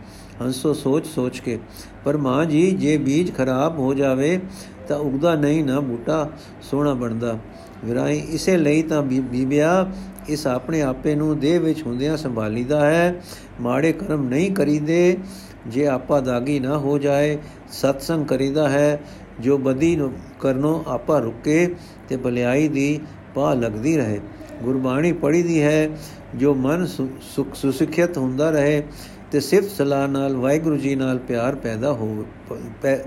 [0.42, 1.58] ਹੰਸੋ ਸੋਚ ਸੋਚ ਕੇ,
[2.04, 4.40] ਪਰ ਮਾਂ ਜੀ, ਜੇ ਬੀਜ ਖਰਾਬ ਹੋ ਜਾਵੇ
[4.88, 6.30] ਤਾਂ ਉਗਦਾ ਨਹੀਂ ਨਾ ਬੂਟਾ
[6.62, 7.38] ਸੋਹਣਾ ਬਣਦਾ।
[7.84, 9.92] ਵਿਰਾਈ ਇਸੇ ਲਈ ਤਾਂ ਬੀਬਿਆ
[10.30, 13.22] ਇਸ ਆਪਣੇ ਆਪੇ ਨੂੰ ਦੇਹ ਵਿੱਚ ਹੁੰਦਿਆਂ ਸੰਭਾਲੀਦਾ ਹੈ।
[13.60, 15.18] ਮਾੜੇ ਕਰਮ ਨਹੀਂ ਕਰੀਦੇ,
[15.66, 17.38] ਜੇ ਆਪਾ ਦਾਗੀ ਨਾ ਹੋ ਜਾਏ,
[17.72, 19.00] ਸਤਸੰਗ ਕਰੀਦਾ ਹੈ।
[19.40, 21.74] ਜੋ ਬਦੀ ਨੂੰ ਕਰਨੋ ਆਪਾ ਰੁਕੇ
[22.08, 23.00] ਤੇ ਭਲਾਈ ਦੀ
[23.34, 24.20] ਪਾ ਲੱਗਦੀ ਰਹੇ।
[24.62, 25.88] ਗੁਰਬਾਣੀ ਪੜੀ ਦੀ ਹੈ,
[26.34, 28.82] ਜੋ ਮਨ ਸੁਖ ਸੁਸਿਖਿਤ ਹੁੰਦਾ ਰਹੇ
[29.30, 32.24] ਤੇ ਸਿਫਤ ਸਲਾਹ ਨਾਲ ਵਾਹਿਗੁਰੂ ਜੀ ਨਾਲ ਪਿਆਰ ਪੈਦਾ ਹੋ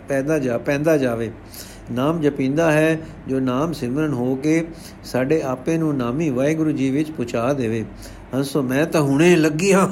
[0.08, 1.32] ਪੈਦਾ ਜਾ, ਪੈਂਦਾ ਜਾਵੇ।
[1.92, 4.68] ਨਾਮ ਜਪਿੰਦਾ ਹੈ, ਜੋ ਨਾਮ ਸਿਮਰਨ ਹੋ ਕੇ
[5.04, 7.86] ਸਾਡੇ ਆਪੇ ਨੂੰ ਨਾਮੀ ਵਾਹਿਗੁਰੂ ਜੀ ਵਿੱਚ ਪਹੁੰਚਾ ਦੇਵੇ।
[8.36, 9.90] ਹੰਸੋ ਮੈਂ ਤਾਂ ਹੁਣੇ ਲੱਗੀ ਹਾਂ।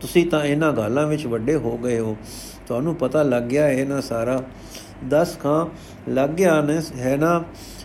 [0.00, 2.16] ਤੁਸੀਂ ਤਾਂ ਇਹਨਾਂ ਗਾਲਾਂ ਵਿੱਚ ਵੱਡੇ ਹੋ ਗਏ ਹੋ।
[2.66, 4.42] ਤੁਹਾਨੂੰ ਪਤਾ ਲੱਗ ਗਿਆ ਇਹ ਨਾ ਸਾਰਾ।
[5.10, 5.66] 10 ਖਾਂ,
[6.10, 7.44] ਲੱਗ ਗਿਆ ਨੇ ਹੈ ਨਾ?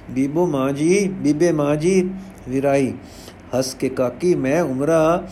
[0.09, 2.09] ਬੀਬੋ ਮਾਂ ਜੀ, ਬੀਬੇ ਮਾਂ ਜੀ,
[2.49, 2.93] ਵਿਰਾਈ,
[3.57, 5.27] ਹੱਸ ਕੇ ਕਾਕੀ, ਮੈਂ ਉਮਰਾ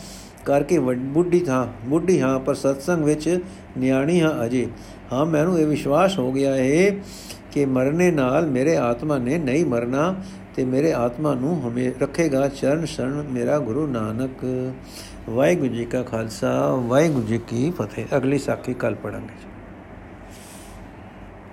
[0.45, 3.39] ਕਰਕੇ ਬੁੱਢੀ ਥਾਂ, ਬੁੱਢੀ ਹਾਂ, ਪਰ ਸਤਸੰਗ ਵਿੱਚ
[3.77, 4.67] ਨਿਆਣੀ ਹਾਂ ਅਜੇ।
[5.13, 6.91] ਹਾਂ, ਮੈਨੂੰ ਇਹ ਵਿਸ਼ਵਾਸ ਹੋ ਗਿਆ ਹੈ
[7.51, 10.15] ਕਿ ਮਰਨੇ ਨਾਲ ਮੇਰੇ ਆਤਮਾ ਨੇ ਨਹੀਂ ਮਰਨਾ
[10.55, 14.45] ਤੇ ਮੇਰੇ ਆਤਮਾ ਨੂੰ ਹਮੇ ਰੱਖੇਗਾ ਚਰਨ ਸ਼ਰਨ ਮੇਰਾ ਗੁਰੂ ਨਾਨਕ।
[15.29, 19.52] ਵਾਹਿਗੁਰੂ ਜੀ ਕਾ ਖਾਲਸਾ, ਵਾਹਿਗੁਰੂ ਜੀ ਕੀ ਫਤਿਹ। ਅਗਲੀ ਸਾਖੀ ਕੱਲ ਪੜਾਂਗੇ